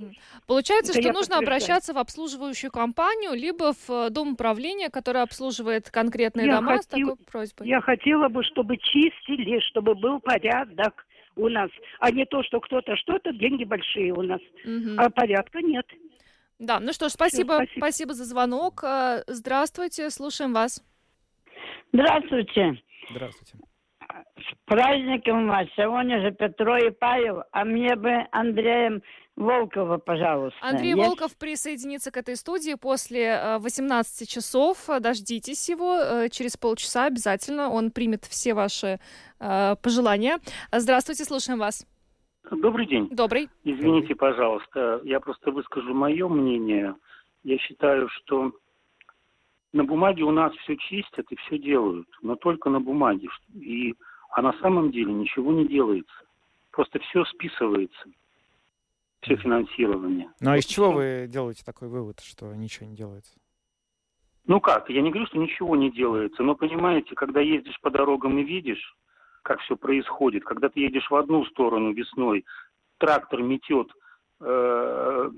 [0.47, 5.91] Получается, Это что нужно обращаться в обслуживающую компанию, либо в э, дом управления, который обслуживает
[5.91, 7.67] конкретные Я дома с такой просьбой.
[7.67, 12.97] Я хотела бы, чтобы чистили, чтобы был порядок у нас, а не то, что кто-то
[12.97, 14.41] что-то, деньги большие у нас,
[14.99, 15.87] а порядка нет.
[16.59, 17.79] Да, ну что ж, спасибо, спасибо.
[17.79, 18.85] спасибо за звонок.
[18.85, 20.85] Э, Здравствуйте, слушаем вас.
[21.93, 22.79] Здравствуйте.
[23.09, 23.70] Здравствуйте.
[24.41, 25.67] С праздником вас.
[25.77, 29.03] Сегодня же Петро и Павел, а мне бы Андреем
[29.37, 30.59] Волкова, пожалуйста.
[30.63, 30.99] Андрей Есть?
[30.99, 34.87] Волков присоединится к этой студии после э, 18 часов.
[35.01, 35.97] Дождитесь его.
[35.97, 38.99] э, Через полчаса обязательно он примет все ваши
[39.41, 40.39] э, пожелания.
[40.73, 41.87] Здравствуйте, слушаем вас.
[42.51, 43.09] Добрый день.
[43.11, 43.49] Добрый.
[43.65, 46.95] Извините, пожалуйста, я просто выскажу мое мнение.
[47.45, 48.53] Я считаю, что
[49.73, 53.29] на бумаге у нас все чистят и все делают, но только на бумаге.
[53.55, 53.95] И,
[54.31, 56.15] а на самом деле ничего не делается.
[56.71, 58.09] Просто все списывается,
[59.23, 60.31] все финансирование.
[60.41, 63.39] Ну а из чего вы делаете такой вывод, что ничего не делается?
[64.47, 68.39] Ну как, я не говорю, что ничего не делается, но понимаете, когда ездишь по дорогам
[68.39, 68.97] и видишь,
[69.43, 72.45] как все происходит, когда ты едешь в одну сторону весной,
[72.99, 73.89] трактор метет
[74.41, 75.31] э,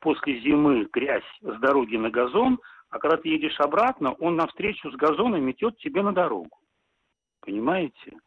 [0.00, 2.58] после зимы грязь с дороги на газон,
[2.90, 6.58] а когда ты едешь обратно, он навстречу с газоном метет тебе на дорогу.
[7.40, 8.18] Понимаете?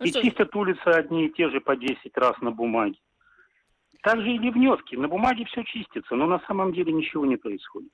[0.00, 0.22] Ну, и что...
[0.22, 2.98] чистят улицы одни и те же по 10 раз на бумаге.
[4.02, 4.94] Также и ливневки.
[4.94, 7.90] На бумаге все чистится, но на самом деле ничего не происходит.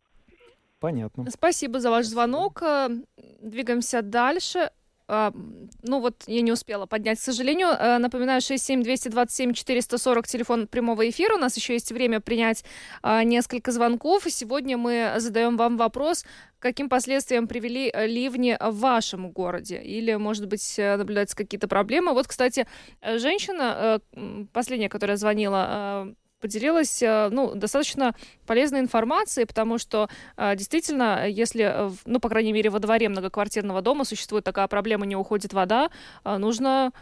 [0.81, 1.31] Понятно.
[1.31, 2.63] Спасибо за ваш звонок.
[2.63, 2.89] Э,
[3.41, 4.71] двигаемся дальше.
[5.07, 5.33] А,
[5.83, 7.69] ну вот я не успела поднять, к сожалению.
[7.69, 11.35] Э, напоминаю, 67-227-440, телефон прямого эфира.
[11.35, 12.65] У нас еще есть время принять
[13.03, 14.27] а, несколько звонков.
[14.27, 16.25] И сегодня мы задаем вам вопрос,
[16.59, 19.83] каким последствиям привели э, ливни в вашем городе?
[19.83, 22.13] Или, может быть, наблюдаются какие-то проблемы?
[22.13, 22.67] Вот, кстати,
[23.03, 24.01] женщина,
[24.53, 28.15] последняя, которая звонила, поделилась э, ну, достаточно
[28.47, 33.81] полезной информацией, потому что э, действительно, если, э, ну, по крайней мере, во дворе многоквартирного
[33.81, 35.89] дома существует такая проблема, не уходит вода,
[36.25, 36.93] нужно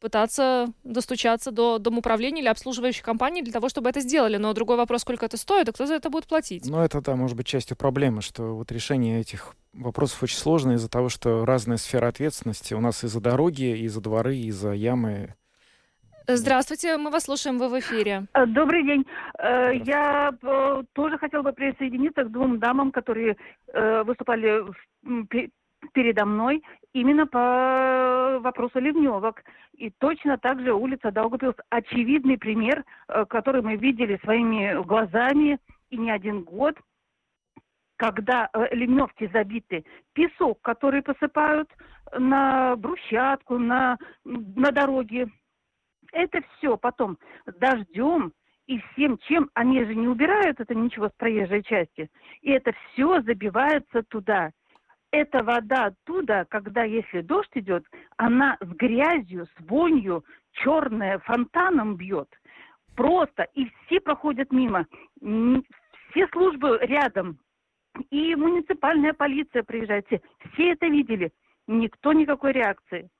[0.00, 4.36] пытаться достучаться до домоуправления или обслуживающей компании для того, чтобы это сделали.
[4.36, 6.66] Но другой вопрос, сколько это стоит, и кто за это будет платить?
[6.66, 10.90] Ну, это, да, может быть, частью проблемы, что вот решение этих вопросов очень сложно из-за
[10.90, 14.72] того, что разная сфера ответственности у нас и за дороги, и за дворы, и за
[14.72, 15.34] ямы.
[16.28, 18.26] Здравствуйте, мы вас слушаем, вы в эфире.
[18.34, 19.04] Э, добрый день.
[19.38, 23.36] Э, я э, тоже хотела бы присоединиться к двум дамам, которые
[24.04, 24.64] выступали
[25.94, 29.42] передо мной именно по вопросу ливневок.
[29.72, 32.84] И точно так же улица Даугавпилс– очевидный пример,
[33.28, 35.58] который мы видели своими глазами
[35.88, 36.76] и не один год,
[37.96, 39.84] когда ливневки забиты.
[40.12, 41.70] Песок, который посыпают
[42.18, 45.28] на брусчатку, на, на дороге,
[46.12, 47.18] это все потом
[47.58, 48.32] дождем
[48.66, 52.10] и всем чем, они же не убирают это ничего с проезжей части,
[52.42, 54.50] и это все забивается туда.
[55.10, 57.84] Эта вода оттуда, когда если дождь идет,
[58.16, 62.28] она с грязью, с вонью, черная, фонтаном бьет.
[62.96, 63.42] Просто.
[63.54, 64.86] И все проходят мимо.
[65.20, 67.38] Все службы рядом.
[68.10, 70.06] И муниципальная полиция приезжает.
[70.06, 70.22] Все,
[70.54, 71.30] все это видели.
[71.66, 73.10] Никто никакой реакции.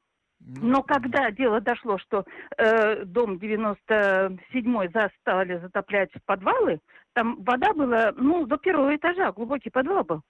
[0.45, 2.25] Но когда дело дошло, что
[2.57, 6.81] э, дом 97-й застали затоплять подвалы,
[7.13, 10.23] там вода была, ну, до первого этажа, глубокий подвал был.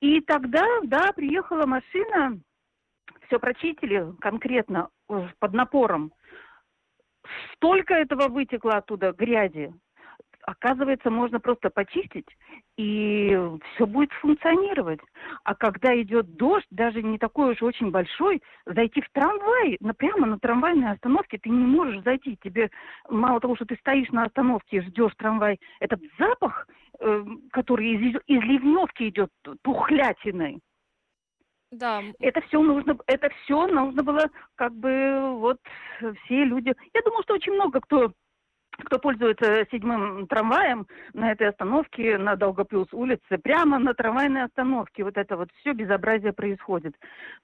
[0.00, 2.38] И тогда, да, приехала машина,
[3.26, 6.12] все прочистили конкретно под напором.
[7.54, 9.74] Столько этого вытекло оттуда грязи,
[10.46, 12.28] оказывается, можно просто почистить,
[12.78, 13.36] и
[13.74, 15.00] все будет функционировать.
[15.44, 20.26] А когда идет дождь, даже не такой уж очень большой, зайти в трамвай, на, прямо
[20.26, 22.38] на трамвайной остановке ты не можешь зайти.
[22.42, 22.70] Тебе
[23.10, 26.68] мало того, что ты стоишь на остановке и ждешь трамвай, этот запах,
[27.00, 29.30] э, который из, из ливневки идет
[29.62, 30.60] тухлятиной,
[31.72, 32.00] да.
[32.20, 35.58] Это все нужно, это все нужно было, как бы, вот,
[36.24, 36.72] все люди.
[36.94, 38.12] Я думаю, что очень много кто
[38.84, 45.16] кто пользуется седьмым трамваем на этой остановке, на Долгоплюс улице, прямо на трамвайной остановке вот
[45.16, 46.94] это вот все безобразие происходит.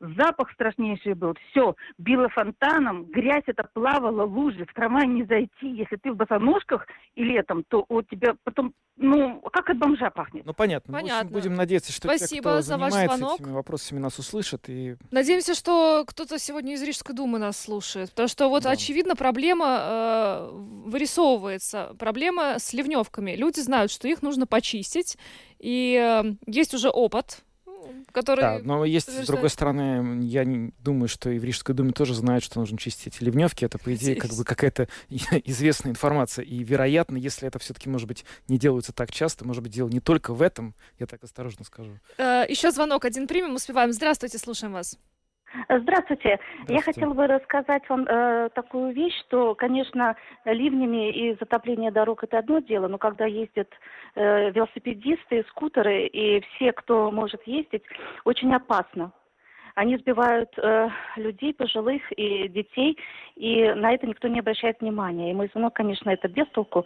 [0.01, 5.68] Запах страшнейший был, все, било фонтаном, грязь это плавала, лужи, в трамвай не зайти.
[5.68, 10.45] Если ты в босоножках и летом, то у тебя потом, ну, как от бомжа пахнет.
[10.45, 10.92] Ну, понятно.
[10.92, 11.21] понятно.
[11.21, 13.40] общем, будем надеяться, что Спасибо те, кто за ваш звонок.
[13.40, 14.68] этими вопросами, нас услышат.
[14.68, 14.97] И...
[15.11, 18.73] Надеемся, что кто-то сегодня из Рижской думы нас слушает, потому что вот, да.
[18.73, 20.51] очевидно, проблема э,
[20.87, 23.33] вырисовывается вырисовывается проблема с ливневками.
[23.37, 25.17] Люди знают, что их нужно почистить,
[25.59, 27.43] и э, есть уже опыт,
[28.13, 28.41] который...
[28.41, 32.15] Да, но есть, с другой стороны, я не думаю, что и в Рижской думе тоже
[32.15, 33.65] знают, что нужно чистить эти ливневки.
[33.65, 36.45] Это, по идее, как бы какая-то известная информация.
[36.45, 40.01] И, вероятно, если это все-таки, может быть, не делается так часто, может быть, дело не
[40.01, 41.93] только в этом, я так осторожно скажу.
[42.19, 43.93] Э, еще звонок один примем, успеваем.
[43.93, 44.99] Здравствуйте, слушаем вас.
[45.69, 46.38] Здравствуйте.
[46.65, 46.75] Здравствуйте.
[46.75, 52.38] Я хотела бы рассказать вам э, такую вещь, что, конечно, ливнями и затопление дорог это
[52.38, 53.69] одно дело, но когда ездят
[54.15, 57.83] э, велосипедисты, скутеры и все, кто может ездить,
[58.25, 59.12] очень опасно.
[59.75, 62.99] Они сбивают э, людей, пожилых и детей,
[63.37, 65.31] и на это никто не обращает внимания.
[65.31, 66.85] И мой звонок, конечно, это без толку,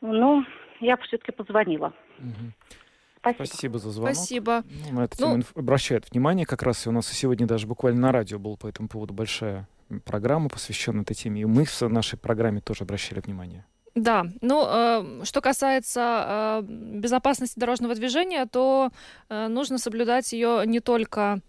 [0.00, 0.44] но
[0.80, 1.92] я все-таки позвонила.
[2.18, 2.52] Угу.
[3.34, 3.46] Спасибо.
[3.46, 4.14] Спасибо за звонок.
[4.14, 4.64] Спасибо.
[4.90, 5.42] Ну, на это ну...
[5.54, 6.86] обращают внимание как раз.
[6.86, 9.68] И у нас сегодня даже буквально на радио был по этому поводу большая
[10.04, 11.42] программа, посвященная этой теме.
[11.42, 13.64] И мы в нашей программе тоже обращали внимание.
[13.94, 18.90] Да, ну, э, что касается э, безопасности дорожного движения, то
[19.28, 21.40] э, нужно соблюдать ее не только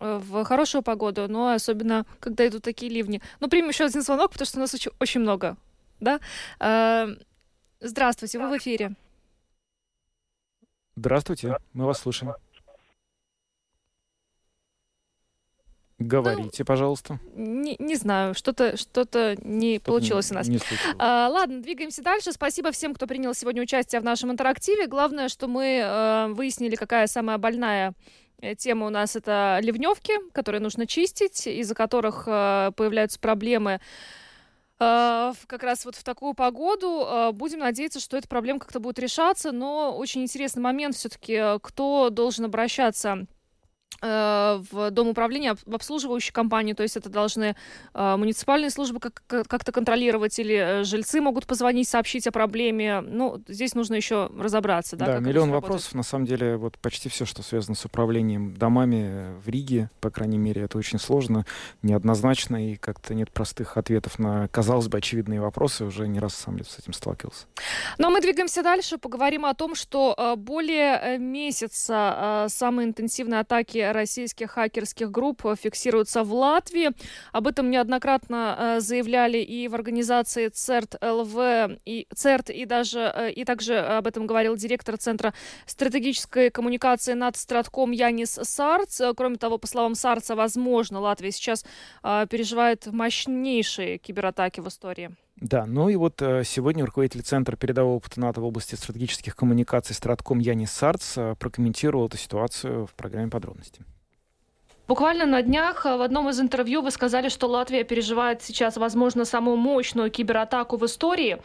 [0.00, 3.20] э, в хорошую погоду, но особенно, когда идут такие ливни.
[3.40, 5.56] Ну, примем еще один звонок, потому что у нас очень, очень много,
[6.00, 6.20] да?
[6.60, 7.08] Э,
[7.80, 8.94] здравствуйте, вы в эфире.
[10.96, 12.34] Здравствуйте, мы вас слушаем.
[15.98, 17.20] Говорите, ну, пожалуйста.
[17.34, 20.48] Не, не знаю, что-то что-то не что получилось не, у нас.
[20.48, 20.58] Не
[20.98, 22.32] а, ладно, двигаемся дальше.
[22.32, 24.86] Спасибо всем, кто принял сегодня участие в нашем интерактиве.
[24.86, 27.94] Главное, что мы э, выяснили, какая самая больная
[28.40, 33.80] э, тема у нас это ливневки, которые нужно чистить, из-за которых э, появляются проблемы
[34.78, 37.06] как раз вот в такую погоду.
[37.06, 42.10] Э, будем надеяться, что эта проблема как-то будет решаться, но очень интересный момент все-таки, кто
[42.10, 43.26] должен обращаться
[44.02, 47.56] в Дом управления, в обслуживающую компанию, то есть это должны
[47.94, 53.00] э, муниципальные службы как- как-то контролировать, или э, жильцы могут позвонить, сообщить о проблеме.
[53.00, 54.96] Ну, здесь нужно еще разобраться.
[54.96, 55.94] Да, да миллион вопросов.
[55.94, 60.38] На самом деле, вот почти все, что связано с управлением домами в Риге, по крайней
[60.38, 61.46] мере, это очень сложно,
[61.82, 65.84] неоднозначно, и как-то нет простых ответов на, казалось бы, очевидные вопросы.
[65.84, 67.46] Уже не раз сам с этим сталкивался.
[67.96, 75.10] Но мы двигаемся дальше, поговорим о том, что более месяца самые интенсивные атаки российских хакерских
[75.10, 76.90] групп фиксируются в Латвии.
[77.32, 83.32] Об этом неоднократно э, заявляли и в организации ЦЕРТ ЛВ, и ЦЕРТ, и даже э,
[83.32, 85.34] и также об этом говорил директор Центра
[85.66, 89.00] стратегической коммуникации над Стратком Янис Сарц.
[89.16, 91.64] Кроме того, по словам Сарца, возможно, Латвия сейчас
[92.02, 95.16] э, переживает мощнейшие кибератаки в истории.
[95.36, 100.38] Да, ну и вот сегодня руководитель Центра передового опыта НАТО в области стратегических коммуникаций Стратком
[100.38, 103.82] Янис Сарц прокомментировал эту ситуацию в программе подробности.
[104.88, 109.24] Буквально на днях э, в одном из интервью вы сказали, что Латвия переживает сейчас, возможно,
[109.24, 111.38] самую мощную кибератаку в истории.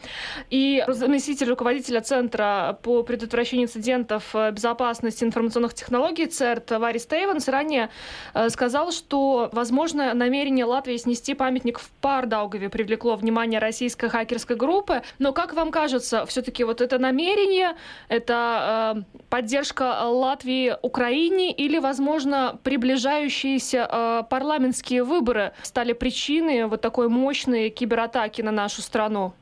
[0.48, 7.90] И заместитель руководителя Центра по предотвращению инцидентов э, безопасности информационных технологий ЦЕРТ Варри Стейвенс ранее
[8.34, 15.02] э, сказал, что, возможно, намерение Латвии снести памятник в Пардаугове привлекло внимание российской хакерской группы.
[15.18, 17.74] Но, как вам кажется, все-таки вот это намерение,
[18.08, 27.08] это поддержка Латвии Украине или, возможно, приближающая надвигающиеся э, парламентские выборы стали причиной вот такой
[27.08, 29.32] мощной кибератаки на нашу страну?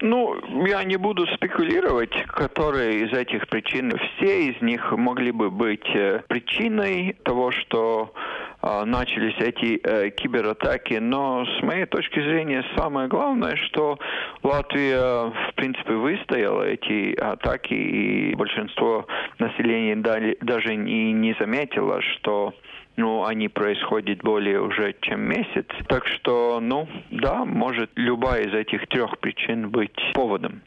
[0.00, 3.92] Ну, я не буду спекулировать, которые из этих причин.
[4.16, 8.12] Все из них могли бы быть э, причиной того, что
[8.62, 10.94] э, начались эти э, кибератаки.
[10.94, 13.98] Но с моей точки зрения самое главное, что
[14.42, 19.06] Латвия, в принципе, выстояла эти атаки, и большинство
[19.38, 19.96] населения
[20.40, 22.54] даже и не заметило, что
[22.96, 25.66] ну, они происходят более уже чем месяц.
[25.88, 30.62] Так что, ну, да, может любая из этих трех причин быть поводом.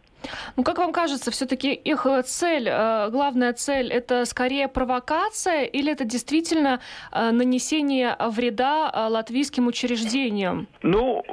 [0.56, 5.92] Ну, как вам кажется, все-таки их э, цель, э, главная цель, это скорее провокация или
[5.92, 6.80] это действительно
[7.12, 10.68] э, нанесение вреда латвийским учреждениям?
[10.82, 11.24] Ну,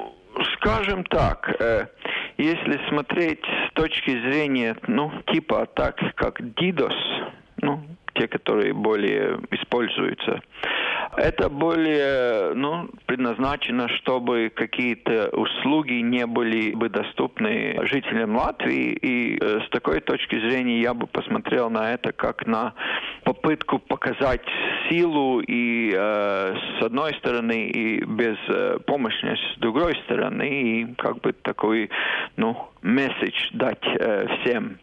[0.57, 1.49] скажем так,
[2.39, 6.95] если смотреть с точки зрения, ну, типа атак, как DDoS,
[7.63, 7.81] ну,
[8.15, 10.43] те, которые более используются,
[11.17, 18.93] это более ну, предназначено, чтобы какие-то услуги не были бы доступны жителям Латвии.
[18.93, 22.75] И э, с такой точки зрения я бы посмотрел на это как на
[23.25, 24.43] попытку показать
[24.89, 31.21] силу и э, с одной стороны и без э, помощи с другой стороны и как
[31.21, 31.91] бы такой
[32.37, 34.79] ну месседж дать э, всем.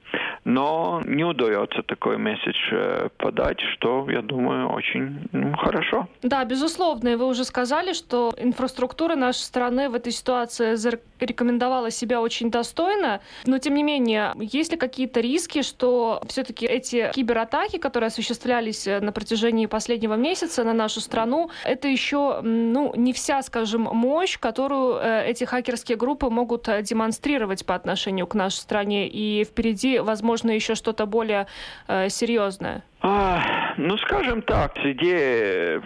[0.45, 6.07] Но не удается такой месседж э, подать, что, я думаю, очень ну, хорошо.
[6.23, 7.09] Да, безусловно.
[7.09, 13.21] И вы уже сказали, что инфраструктура нашей страны в этой ситуации зарекомендовала себя очень достойно.
[13.45, 19.01] Но, тем не менее, есть ли какие-то риски, что все-таки эти кибератаки, которые осуществлялись э,
[19.01, 24.95] на протяжении последнего месяца на нашу страну, это еще ну, не вся, скажем, мощь, которую
[24.95, 27.88] э, эти хакерские группы могут э, демонстрировать по отношению
[28.25, 29.07] к нашей стране.
[29.07, 31.47] И впереди, возможно, еще что-то более
[31.87, 32.83] э, серьезное.
[33.01, 35.81] А, ну, скажем так, с идеей,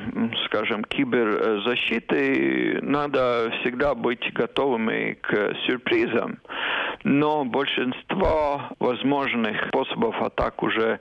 [0.45, 6.39] скажем, киберзащиты надо всегда быть готовыми к сюрпризам.
[7.03, 10.99] Но большинство возможных способов атак уже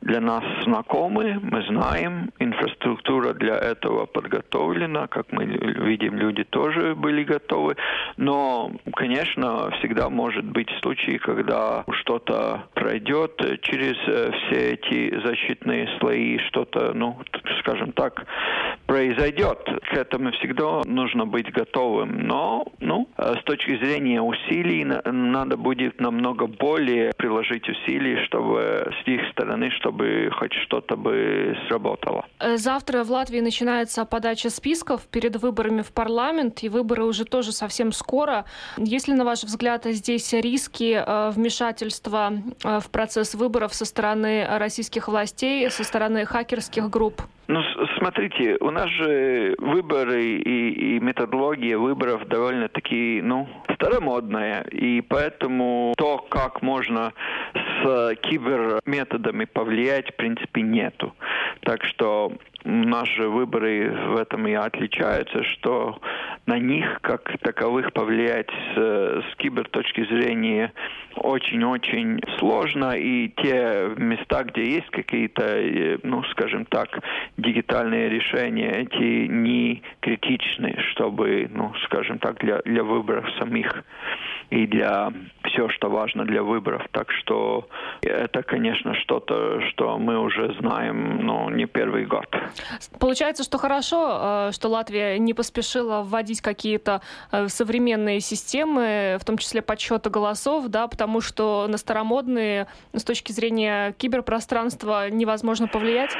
[0.00, 7.24] для нас знакомы, мы знаем, инфраструктура для этого подготовлена, как мы видим, люди тоже были
[7.24, 7.76] готовы.
[8.16, 16.38] Но, конечно, всегда может быть случай, когда что-то пройдет через э, все эти защитные слои,
[16.48, 17.18] что-то, ну,
[17.60, 18.26] скажем так,
[18.86, 19.58] произойдет.
[19.90, 22.26] К этому всегда нужно быть готовым.
[22.26, 24.84] Но ну, э, с точки зрения усилий
[25.32, 32.24] надо будет намного более приложить усилий, чтобы с их стороны, чтобы хоть что-то бы сработало.
[32.40, 37.52] Э, завтра в Латвии начинается подача списков перед выборами в парламент, и выборы уже тоже
[37.52, 38.44] совсем скоро.
[38.76, 45.08] Есть ли, на ваш взгляд, здесь риски э, вмешательства в процесс выборов со стороны российских
[45.08, 47.22] властей, со стороны хакерских групп?
[47.48, 47.60] Ну,
[47.98, 54.62] смотрите, у нас же выборы и, и методология выборов довольно-таки, ну, старомодная.
[54.62, 57.12] И поэтому то, как можно
[57.54, 61.14] с киберметодами повлиять, в принципе, нету.
[61.60, 62.32] Так что
[62.66, 66.00] наши выборы в этом и отличаются, что
[66.46, 70.72] на них как таковых повлиять с, с кибер точки зрения
[71.16, 77.00] очень-очень сложно, и те места, где есть какие-то, э, ну, скажем так,
[77.36, 83.84] дигитальные решения, эти не критичны, чтобы, ну, скажем так, для, для выборов самих
[84.50, 85.12] и для
[85.44, 86.82] все, что важно для выборов.
[86.92, 87.68] Так что
[88.02, 92.26] это, конечно, что-то, что мы уже знаем, ну, не первый год.
[92.98, 97.00] Получается, что хорошо, э, что Латвия не поспешила вводить какие-то
[97.32, 103.32] э, современные системы, в том числе подсчета голосов, да, потому что на старомодные с точки
[103.32, 106.16] зрения киберпространства невозможно повлиять?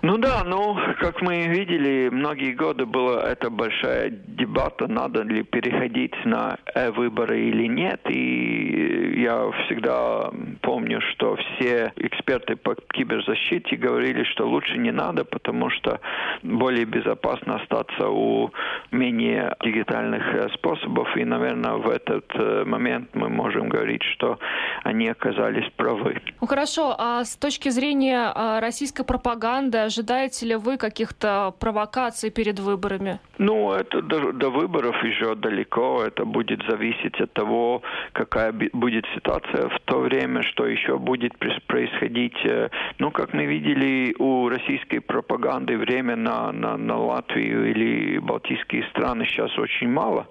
[0.00, 6.14] Ну да, ну, как мы видели, многие годы была эта большая дебата, надо ли переходить
[6.24, 6.56] на
[6.94, 8.00] выборы или нет.
[8.08, 10.30] И я всегда
[10.62, 16.00] помню, что все эксперты по киберзащите говорили, что лучше не надо, потому что
[16.42, 18.52] более безопасно остаться у
[18.90, 21.08] менее дигитальных э, способов.
[21.16, 24.38] И, наверное, в этот э, момент мы можем говорить, что
[24.84, 26.20] они оказались правы.
[26.40, 32.58] Ну хорошо, а с точки зрения а, российской пропаганды, ожидаете ли вы каких-то провокаций перед
[32.58, 33.18] выборами?
[33.38, 36.04] Ну, это до, до выборов еще далеко.
[36.04, 37.82] Это будет зависеть от того,
[38.12, 41.32] какая будет ситуация в то время, что еще будет
[41.66, 42.38] происходить.
[42.44, 42.68] Э,
[42.98, 49.24] ну, как мы видели у российской пропаганды, время на, на, на Латвию или Балтийские страны
[49.26, 50.26] сейчас очень мало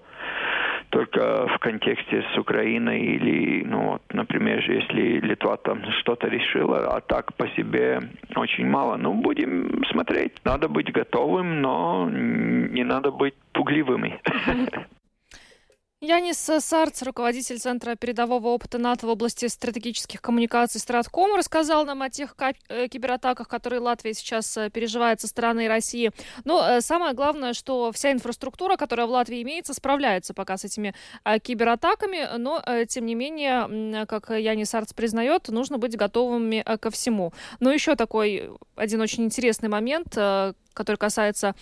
[0.90, 7.02] только в контексте с Украиной или, ну вот, например, если Литва там что-то решила, а
[7.02, 8.02] так по себе
[8.36, 8.98] очень мало.
[8.98, 10.34] Ну, будем смотреть.
[10.44, 14.20] Надо быть готовым, но не надо быть пугливыми.
[16.00, 22.12] Янис Сарц, руководитель Центра передового опыта НАТО в области стратегических коммуникаций Стратком, рассказал нам о
[22.12, 22.36] тех
[22.70, 26.12] э, кибератаках, которые Латвия сейчас э, переживает со стороны России.
[26.46, 30.94] Но э, самое главное, что вся инфраструктура, которая в Латвии имеется, справляется пока с этими
[31.42, 37.34] кибератаками, но, тем не менее, как Янис Сарц признает, нужно быть готовыми ко всему.
[37.60, 41.56] Но еще такой один очень интересный момент, который касается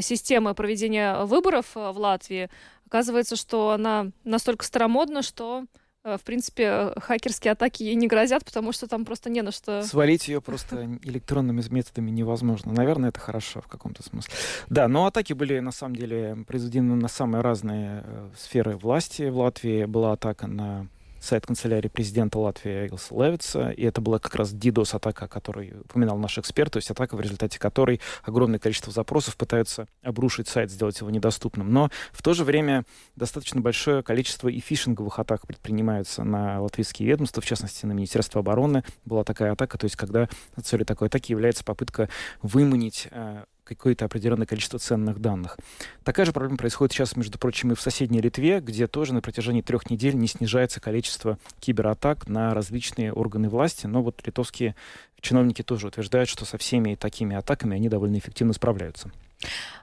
[0.00, 2.50] системы проведения выборов в Латвии–
[2.86, 5.64] Оказывается, что она настолько старомодна, что
[6.04, 9.82] э, в принципе, хакерские атаки ей не грозят, потому что там просто не на что...
[9.82, 12.72] Свалить ее просто электронными методами невозможно.
[12.72, 14.32] Наверное, это хорошо в каком-то смысле.
[14.68, 19.28] Да, но атаки были, на самом деле, произведены на самые разные э, сферы власти.
[19.28, 20.88] В Латвии была атака на
[21.26, 26.16] сайт канцелярии президента Латвии Илса Левица, и это была как раз DDoS-атака, о которой упоминал
[26.18, 31.00] наш эксперт, то есть атака, в результате которой огромное количество запросов пытаются обрушить сайт, сделать
[31.00, 31.72] его недоступным.
[31.72, 32.84] Но в то же время
[33.16, 38.84] достаточно большое количество и фишинговых атак предпринимаются на латвийские ведомства, в частности, на Министерство обороны.
[39.04, 40.28] Была такая атака, то есть когда
[40.62, 42.08] целью такой атаки является попытка
[42.42, 45.58] выманить э, какое-то определенное количество ценных данных.
[46.04, 49.60] Такая же проблема происходит сейчас, между прочим, и в соседней Литве, где тоже на протяжении
[49.60, 53.86] трех недель не снижается количество кибератак на различные органы власти.
[53.86, 54.74] Но вот литовские
[55.20, 59.10] чиновники тоже утверждают, что со всеми такими атаками они довольно эффективно справляются.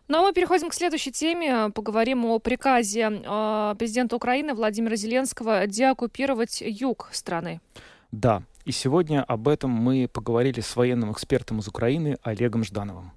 [0.08, 1.70] Ну а мы переходим к следующей теме.
[1.70, 7.62] Поговорим о приказе э, президента Украины Владимира Зеленского деоккупировать юг страны.
[8.12, 13.12] Да, и сегодня об этом мы поговорили с военным экспертом из Украины Олегом Ждановым.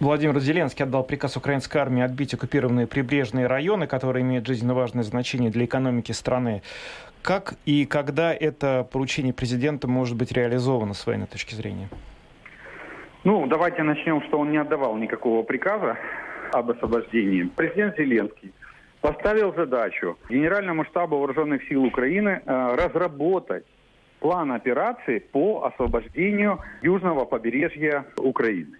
[0.00, 5.50] Владимир Зеленский отдал приказ украинской армии отбить оккупированные прибрежные районы, которые имеют жизненно важное значение
[5.50, 6.62] для экономики страны.
[7.20, 11.88] Как и когда это поручение президента может быть реализовано с военной точки зрения?
[13.24, 15.98] Ну, давайте начнем, что он не отдавал никакого приказа
[16.52, 17.50] об освобождении.
[17.56, 18.52] Президент Зеленский
[19.00, 23.64] поставил задачу Генеральному штабу Вооруженных сил Украины э, разработать
[24.20, 28.76] план операции по освобождению южного побережья Украины.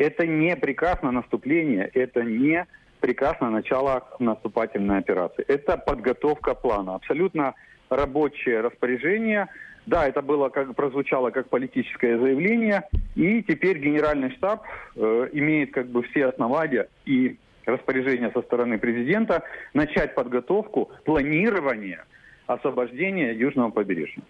[0.00, 2.66] Это не приказ на наступление, это не
[3.00, 5.44] приказ на начало наступательной операции.
[5.46, 6.94] Это подготовка плана.
[6.94, 7.54] Абсолютно
[7.90, 9.48] рабочее распоряжение
[9.84, 12.82] Да, это было как прозвучало как политическое заявление,
[13.14, 14.62] и теперь Генеральный штаб
[14.96, 17.36] э, имеет как бы все основания и
[17.66, 19.42] распоряжения со стороны президента
[19.74, 22.04] начать подготовку, планирование
[22.46, 24.22] освобождения южного побережья.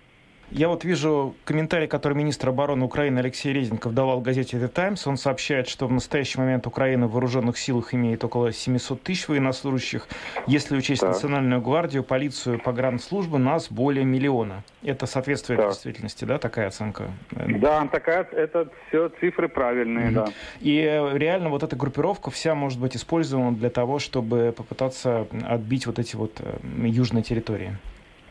[0.51, 5.07] Я вот вижу комментарий, который министр обороны Украины Алексей Резников давал газете The Times.
[5.07, 10.09] Он сообщает, что в настоящий момент Украина в вооруженных силах имеет около 700 тысяч военнослужащих.
[10.48, 11.11] Если учесть так.
[11.11, 14.64] Национальную гвардию, полицию, погранслужбу, нас более миллиона.
[14.82, 15.70] Это соответствует так.
[15.70, 17.11] действительности, да, такая оценка?
[17.30, 20.14] Да, такая, это все цифры правильные, mm-hmm.
[20.14, 20.26] да.
[20.61, 25.86] И э, реально вот эта группировка вся может быть использована для того, чтобы попытаться отбить
[25.86, 27.76] вот эти вот э, южные территории.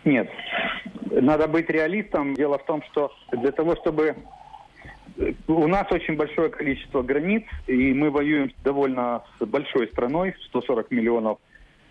[0.05, 0.29] Нет.
[1.01, 2.33] Надо быть реалистом.
[2.33, 4.15] Дело в том, что для того, чтобы
[5.47, 11.39] у нас очень большое количество границ, и мы воюем довольно с большой страной, 140 миллионов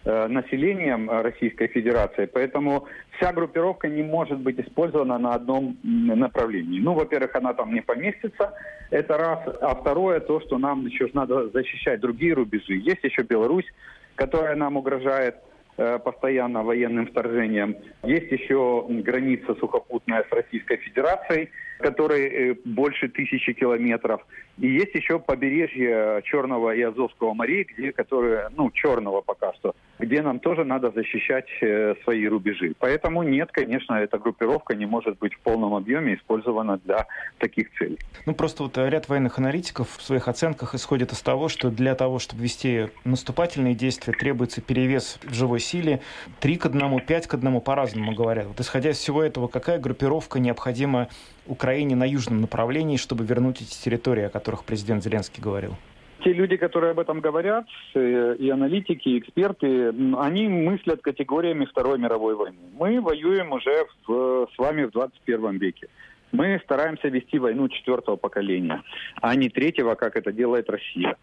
[0.04, 2.86] э, населением Российской Федерации, поэтому
[3.16, 6.80] вся группировка не может быть использована на одном направлении.
[6.80, 8.54] Ну, во-первых, она там не поместится,
[8.90, 12.76] это раз, а второе, то, что нам еще надо защищать другие рубежи.
[12.76, 13.66] Есть еще Беларусь,
[14.14, 15.57] которая нам угрожает, Э,
[16.04, 17.76] постоянно военным вторжением.
[18.02, 24.26] Есть еще граница сухопутная с Российской Федерацией, которой э, больше тысячи километров.
[24.58, 30.20] И есть еще побережье Черного и Азовского морей, где, которые, ну, Черного пока что, где
[30.20, 32.74] нам тоже надо защищать э, свои рубежи.
[32.78, 37.06] Поэтому нет, конечно, эта группировка не может быть в полном объеме использована для
[37.38, 37.98] таких целей.
[38.26, 42.18] Ну, просто вот ряд военных аналитиков в своих оценках исходит из того, что для того,
[42.18, 46.00] чтобы вести наступательные действия, требуется перевес в живой силе
[46.40, 48.46] 3 к 1, 5 к 1 по-разному говорят.
[48.46, 51.08] Вот исходя из всего этого, какая группировка необходима
[51.48, 55.76] Украине на южном направлении, чтобы вернуть эти территории, о которых президент Зеленский говорил?
[56.24, 59.88] те люди, которые об этом говорят, э, и аналитики, и эксперты,
[60.18, 62.58] они мыслят категориями Второй мировой войны.
[62.78, 65.88] Мы воюем уже в, с вами в 21 веке.
[66.32, 68.82] Мы стараемся вести войну четвертого поколения,
[69.22, 71.16] а не третьего, как это делает Россия.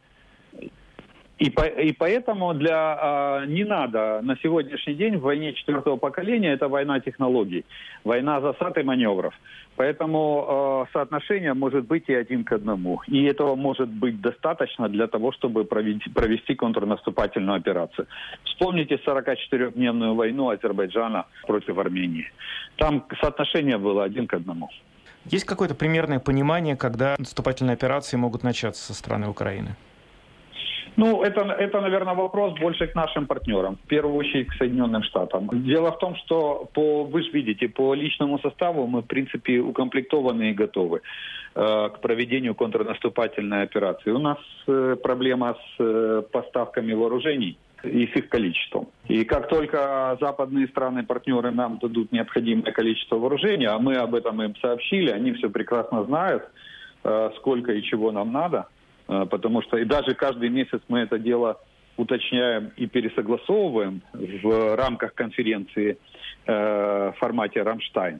[1.37, 6.53] И, по, и поэтому для, а, не надо на сегодняшний день в войне четвертого поколения
[6.53, 7.65] это война технологий,
[8.05, 9.33] война засад и маневров.
[9.75, 13.01] Поэтому э, соотношение может быть и один к одному.
[13.07, 18.07] И этого может быть достаточно для того, чтобы провести, провести контрнаступательную операцию.
[18.45, 22.31] Вспомните 44-дневную войну Азербайджана против Армении.
[22.77, 24.69] Там соотношение было один к одному.
[25.25, 29.75] Есть какое-то примерное понимание, когда наступательные операции могут начаться со стороны Украины?
[30.97, 35.49] Ну, это, это, наверное, вопрос больше к нашим партнерам, в первую очередь к Соединенным Штатам.
[35.51, 40.51] Дело в том, что по, вы же видите, по личному составу мы, в принципе, укомплектованы
[40.51, 41.01] и готовы
[41.55, 44.11] э, к проведению контрнаступательной операции.
[44.11, 44.37] У нас
[44.67, 48.87] э, проблема с э, поставками вооружений и с их количеством.
[49.07, 54.55] И как только западные страны-партнеры нам дадут необходимое количество вооружения, а мы об этом им
[54.61, 56.43] сообщили, они все прекрасно знают,
[57.03, 58.67] э, сколько и чего нам надо–
[59.07, 61.59] потому что и даже каждый месяц мы это дело
[61.97, 65.97] уточняем и пересогласовываем в рамках конференции
[66.45, 68.19] э, в формате «Рамштайн».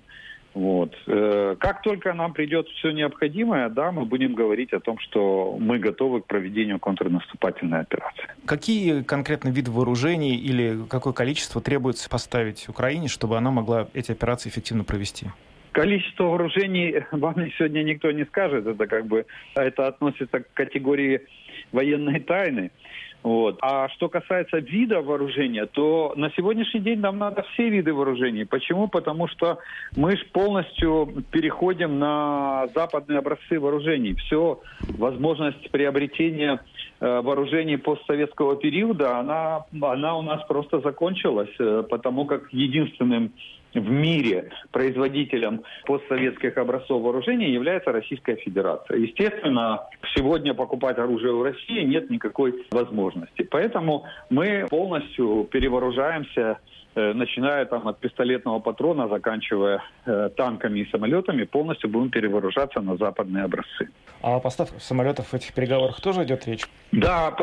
[0.54, 0.96] Вот.
[1.06, 5.80] Э, как только нам придет все необходимое, да, мы будем говорить о том, что мы
[5.80, 8.30] готовы к проведению контрнаступательной операции.
[8.46, 14.48] Какие конкретно виды вооружений или какое количество требуется поставить Украине, чтобы она могла эти операции
[14.48, 15.28] эффективно провести?
[15.76, 18.66] Количество вооружений вам сегодня никто не скажет.
[18.66, 21.28] Это как бы это относится к категории
[21.74, 22.72] военной тайны.
[23.24, 23.58] Вот.
[23.62, 28.46] А что касается вида вооружения, то на сегодняшний день нам надо все виды вооружений.
[28.46, 28.88] Почему?
[28.88, 29.58] Потому что
[29.98, 34.14] мы же полностью переходим на западные образцы вооружений.
[34.14, 34.62] Все,
[34.98, 36.62] возможность приобретения
[37.02, 43.34] э, вооружений постсоветского периода, она, она у нас просто закончилась, э, потому как единственным
[43.80, 48.98] в мире производителем постсоветских образцов вооружения является Российская Федерация.
[48.98, 53.44] Естественно, сегодня покупать оружие в России нет никакой возможности.
[53.44, 56.60] Поэтому мы полностью перевооружаемся
[57.14, 63.44] начиная там от пистолетного патрона, заканчивая э, танками и самолетами, полностью будем перевооружаться на западные
[63.44, 63.90] образцы.
[64.22, 66.66] А о поставках самолетов в этих переговорах тоже идет речь?
[66.92, 67.36] Да,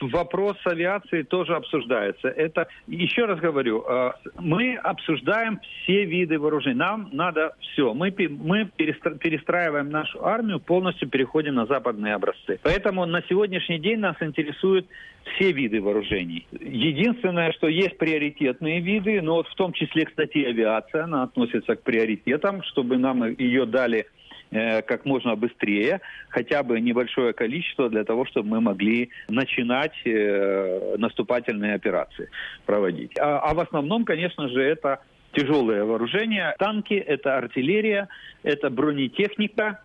[0.00, 2.28] вопрос авиации тоже обсуждается.
[2.28, 6.74] Это, еще раз говорю, э, мы обсуждаем все виды вооружений.
[6.74, 7.94] Нам надо все.
[7.94, 12.58] Мы, мы перестраиваем нашу армию, полностью переходим на западные образцы.
[12.62, 14.86] Поэтому на сегодняшний день нас интересуют
[15.34, 16.46] все виды вооружений.
[16.60, 21.82] Единственное, что есть приоритетные виды, но вот в том числе, кстати, авиация, она относится к
[21.82, 24.06] приоритетам, чтобы нам ее дали
[24.50, 30.96] э, как можно быстрее, хотя бы небольшое количество для того, чтобы мы могли начинать э,
[30.98, 32.30] наступательные операции
[32.64, 33.18] проводить.
[33.18, 35.00] А, а в основном, конечно же, это
[35.32, 36.54] тяжелое вооружение.
[36.58, 38.08] Танки, это артиллерия,
[38.42, 39.80] это бронетехника,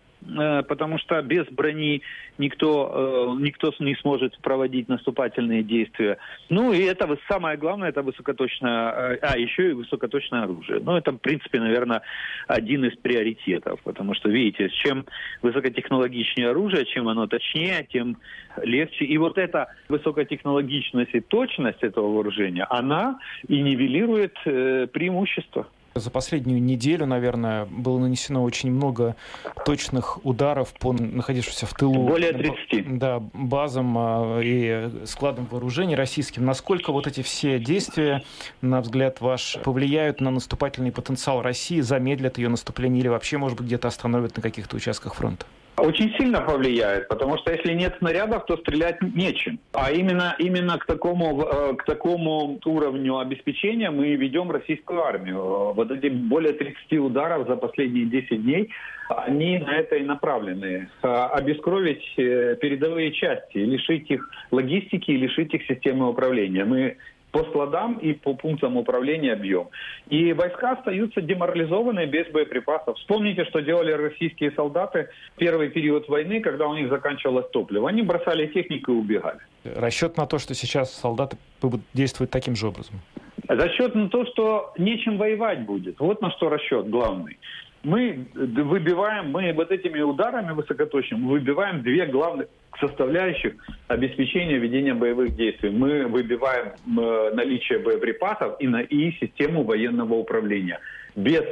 [0.68, 2.02] потому что без брони
[2.38, 6.18] никто, э, никто не сможет проводить наступательные действия.
[6.48, 10.80] Ну и это самое главное, это высокоточное, э, а еще и высокоточное оружие.
[10.80, 12.02] Ну это, в принципе, наверное,
[12.46, 15.06] один из приоритетов, потому что, видите, чем
[15.42, 18.16] высокотехнологичнее оружие, чем оно точнее, тем
[18.62, 19.04] легче.
[19.04, 23.18] И вот эта высокотехнологичность и точность этого вооружения, она
[23.48, 25.66] и нивелирует преимущество.
[25.94, 29.16] За последнюю неделю, наверное, было нанесено очень много
[29.64, 32.98] точных ударов по находившимся в тылу Более 30.
[32.98, 36.44] Да, базам а, и складам вооружений российским.
[36.44, 38.22] Насколько вот эти все действия,
[38.60, 43.66] на взгляд ваш, повлияют на наступательный потенциал России, замедлят ее наступление или вообще, может быть,
[43.66, 45.46] где-то остановят на каких-то участках фронта?
[45.78, 49.58] Очень сильно повлияет, потому что если нет снарядов, то стрелять нечем.
[49.72, 55.72] А именно, именно к, такому, э, к такому уровню обеспечения мы ведем российскую армию.
[55.72, 58.68] Вот эти более 30 ударов за последние 10 дней,
[59.08, 60.90] они на это и направлены.
[61.02, 66.64] Э, обескровить э, передовые части, лишить их логистики лишить их системы управления.
[66.64, 66.96] Мы
[67.32, 69.68] по складам и по пунктам управления объем.
[70.08, 72.96] И войска остаются деморализованные без боеприпасов.
[72.98, 77.88] Вспомните, что делали российские солдаты в первый период войны, когда у них заканчивалось топливо.
[77.88, 79.38] Они бросали технику и убегали.
[79.64, 83.00] Расчет на то, что сейчас солдаты будут действовать таким же образом?
[83.48, 85.98] Расчет на то, что нечем воевать будет.
[86.00, 87.38] Вот на что расчет главный
[87.84, 92.48] мы выбиваем, мы вот этими ударами высокоточными выбиваем две главных
[92.80, 93.54] составляющих
[93.88, 95.70] обеспечения ведения боевых действий.
[95.70, 100.80] Мы выбиваем э, наличие боеприпасов и, на, и систему военного управления.
[101.16, 101.44] Без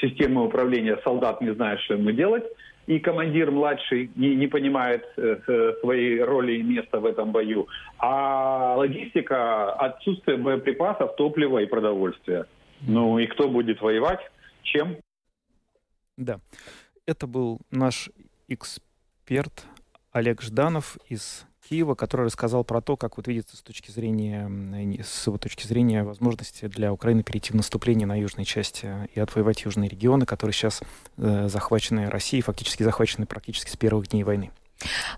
[0.00, 2.44] системы управления солдат не знает, что ему делать,
[2.86, 7.66] и командир младший не, не понимает э, своей роли и места в этом бою.
[7.98, 12.46] А логистика, отсутствие боеприпасов, топлива и продовольствия.
[12.86, 14.20] Ну и кто будет воевать?
[14.62, 14.96] Чем?
[16.18, 16.40] Да.
[17.06, 18.10] Это был наш
[18.48, 19.64] эксперт
[20.12, 24.50] Олег Жданов из Киева, который рассказал про то, как вот видится с точки зрения,
[25.02, 29.62] с его точки зрения возможности для Украины перейти в наступление на южной части и отвоевать
[29.62, 30.82] южные регионы, которые сейчас
[31.18, 34.50] э, захвачены Россией, фактически захвачены практически с первых дней войны.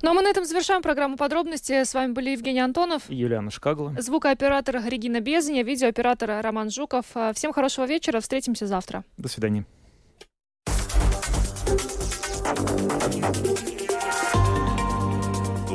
[0.03, 1.84] Ну а мы на этом завершаем программу подробности.
[1.84, 3.94] С вами были Евгений Антонов и Юлиана Шкагла.
[3.98, 7.07] Звукооператор Регина Безня, видеооператор Роман Жуков.
[7.34, 8.20] Всем хорошего вечера.
[8.20, 9.05] Встретимся завтра.
[9.18, 9.64] До свидания.